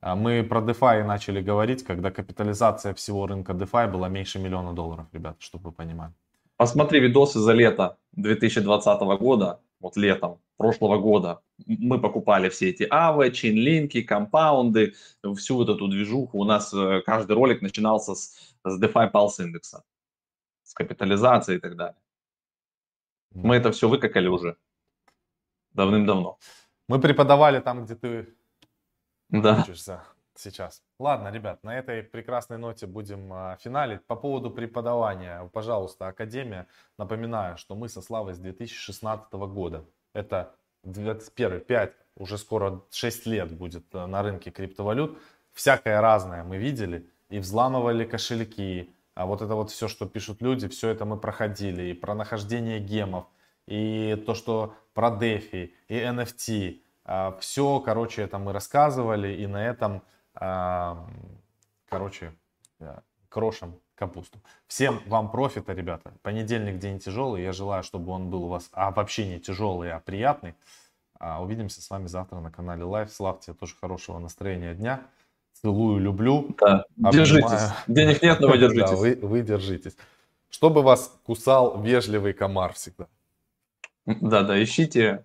А 0.00 0.14
мы 0.14 0.44
про 0.44 0.60
DeFi 0.60 1.04
начали 1.04 1.42
говорить, 1.42 1.84
когда 1.84 2.10
капитализация 2.10 2.94
всего 2.94 3.26
рынка 3.26 3.52
DeFi 3.52 3.90
была 3.90 4.08
меньше 4.08 4.38
миллиона 4.38 4.72
долларов, 4.72 5.06
ребят, 5.12 5.36
чтобы 5.40 5.70
вы 5.70 5.72
понимали. 5.72 6.12
Посмотри 6.56 7.00
видосы 7.00 7.40
за 7.40 7.52
лето 7.52 7.96
2020 8.12 9.00
года, 9.20 9.60
вот 9.80 9.96
летом 9.96 10.40
прошлого 10.56 10.98
года. 10.98 11.40
Мы 11.66 12.00
покупали 12.00 12.48
все 12.48 12.70
эти 12.70 12.86
авы, 12.90 13.30
чейнлинки, 13.30 14.02
компаунды, 14.02 14.94
всю 15.36 15.56
вот 15.56 15.68
эту 15.68 15.88
движуху. 15.88 16.38
У 16.38 16.44
нас 16.44 16.74
э, 16.74 17.02
каждый 17.06 17.32
ролик 17.32 17.62
начинался 17.62 18.14
с, 18.14 18.54
с 18.64 18.82
DeFi 18.82 19.10
Pulse 19.12 19.44
индекса, 19.44 19.84
с 20.64 20.74
капитализацией 20.74 21.58
и 21.58 21.60
так 21.60 21.76
далее. 21.76 22.00
Мы 23.30 23.56
это 23.56 23.70
все 23.72 23.88
выкакали 23.88 24.28
уже 24.28 24.56
давным-давно. 25.72 26.38
Мы 26.88 27.00
преподавали 27.00 27.60
там, 27.60 27.84
где 27.84 27.94
ты 27.94 28.34
да. 29.28 29.62
учишься 29.62 30.02
сейчас. 30.38 30.82
Ладно, 30.98 31.28
ребят, 31.28 31.62
на 31.64 31.78
этой 31.78 32.02
прекрасной 32.02 32.58
ноте 32.58 32.86
будем 32.86 33.32
а, 33.32 33.56
финалить. 33.60 34.04
По 34.06 34.16
поводу 34.16 34.50
преподавания, 34.50 35.48
пожалуйста, 35.52 36.08
Академия. 36.08 36.66
Напоминаю, 36.98 37.56
что 37.58 37.74
мы 37.74 37.88
со 37.88 38.00
Славой 38.00 38.34
с 38.34 38.38
2016 38.38 39.32
года. 39.32 39.84
Это 40.14 40.54
21 40.84 41.60
5, 41.60 41.92
уже 42.16 42.38
скоро 42.38 42.82
6 42.90 43.26
лет 43.26 43.52
будет 43.52 43.94
э, 43.94 44.06
на 44.06 44.22
рынке 44.22 44.50
криптовалют. 44.50 45.18
Всякое 45.52 46.00
разное 46.00 46.44
мы 46.44 46.56
видели. 46.56 47.08
И 47.30 47.38
взламывали 47.38 48.04
кошельки. 48.04 48.94
А 49.14 49.26
вот 49.26 49.42
это 49.42 49.54
вот 49.54 49.70
все, 49.70 49.88
что 49.88 50.06
пишут 50.06 50.40
люди, 50.40 50.68
все 50.68 50.88
это 50.88 51.04
мы 51.04 51.18
проходили. 51.18 51.90
И 51.90 51.92
про 51.92 52.14
нахождение 52.14 52.78
гемов, 52.78 53.26
и 53.66 54.22
то, 54.26 54.34
что 54.34 54.74
про 54.94 55.10
DeFi, 55.10 55.72
и 55.88 55.94
NFT. 55.94 56.80
А, 57.04 57.36
все, 57.40 57.80
короче, 57.80 58.22
это 58.22 58.38
мы 58.38 58.52
рассказывали. 58.52 59.34
И 59.34 59.46
на 59.46 59.66
этом 59.66 60.02
короче, 60.38 62.32
крошем 63.28 63.74
капусту. 63.98 64.40
Всем 64.66 65.02
вам 65.06 65.30
профита, 65.30 65.72
ребята. 65.72 66.12
Понедельник 66.22 66.78
день 66.78 66.98
тяжелый. 66.98 67.42
Я 67.42 67.52
желаю, 67.52 67.82
чтобы 67.82 68.12
он 68.12 68.30
был 68.30 68.44
у 68.44 68.48
вас 68.48 68.70
а, 68.72 68.90
вообще 68.90 69.26
не 69.26 69.40
тяжелый, 69.40 69.92
а 69.92 70.00
приятный. 70.00 70.54
А, 71.18 71.42
увидимся 71.42 71.82
с 71.82 71.90
вами 71.90 72.06
завтра 72.06 72.38
на 72.38 72.50
канале 72.50 72.82
Live. 72.82 73.08
Славьте 73.08 73.52
тоже 73.52 73.74
хорошего 73.80 74.18
настроения 74.18 74.74
дня. 74.74 75.02
Целую, 75.60 75.98
люблю. 75.98 76.54
Да, 76.60 76.84
держитесь. 76.96 77.72
Денег 77.88 78.22
нет, 78.22 78.40
но 78.40 78.48
вы 78.48 78.58
держитесь. 78.58 78.90
Да, 78.90 78.96
вы, 78.96 79.18
вы 79.20 79.42
держитесь. 79.42 79.96
Чтобы 80.48 80.82
вас 80.82 81.18
кусал 81.24 81.82
вежливый 81.82 82.32
комар 82.32 82.72
всегда. 82.74 83.08
Да, 84.06 84.42
да, 84.42 84.62
ищите 84.62 85.24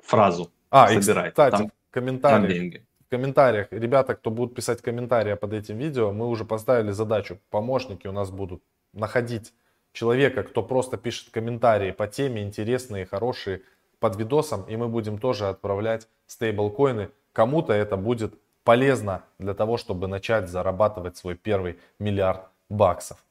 фразу. 0.00 0.50
А, 0.70 0.88
собирайте. 0.88 1.30
Кстати, 1.30 1.56
там, 1.56 1.72
комментарии. 1.90 2.42
Там 2.42 2.48
деньги 2.48 2.85
в 3.06 3.08
комментариях, 3.08 3.68
ребята, 3.70 4.16
кто 4.16 4.30
будут 4.30 4.54
писать 4.54 4.82
комментарии 4.82 5.34
под 5.34 5.52
этим 5.52 5.78
видео, 5.78 6.12
мы 6.12 6.26
уже 6.26 6.44
поставили 6.44 6.90
задачу, 6.90 7.38
помощники 7.50 8.08
у 8.08 8.12
нас 8.12 8.30
будут 8.30 8.62
находить 8.92 9.52
человека, 9.92 10.42
кто 10.42 10.62
просто 10.62 10.96
пишет 10.96 11.30
комментарии 11.30 11.92
по 11.92 12.08
теме, 12.08 12.42
интересные, 12.42 13.06
хорошие, 13.06 13.62
под 14.00 14.16
видосом, 14.16 14.64
и 14.64 14.76
мы 14.76 14.88
будем 14.88 15.18
тоже 15.18 15.48
отправлять 15.48 16.08
стейблкоины. 16.26 17.10
Кому-то 17.32 17.72
это 17.72 17.96
будет 17.96 18.34
полезно 18.64 19.22
для 19.38 19.54
того, 19.54 19.76
чтобы 19.76 20.08
начать 20.08 20.48
зарабатывать 20.48 21.16
свой 21.16 21.36
первый 21.36 21.78
миллиард 22.00 22.48
баксов. 22.68 23.24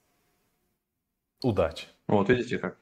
Удачи! 1.44 1.88
Вот 2.08 2.30
видите 2.30 2.60
как. 2.60 2.78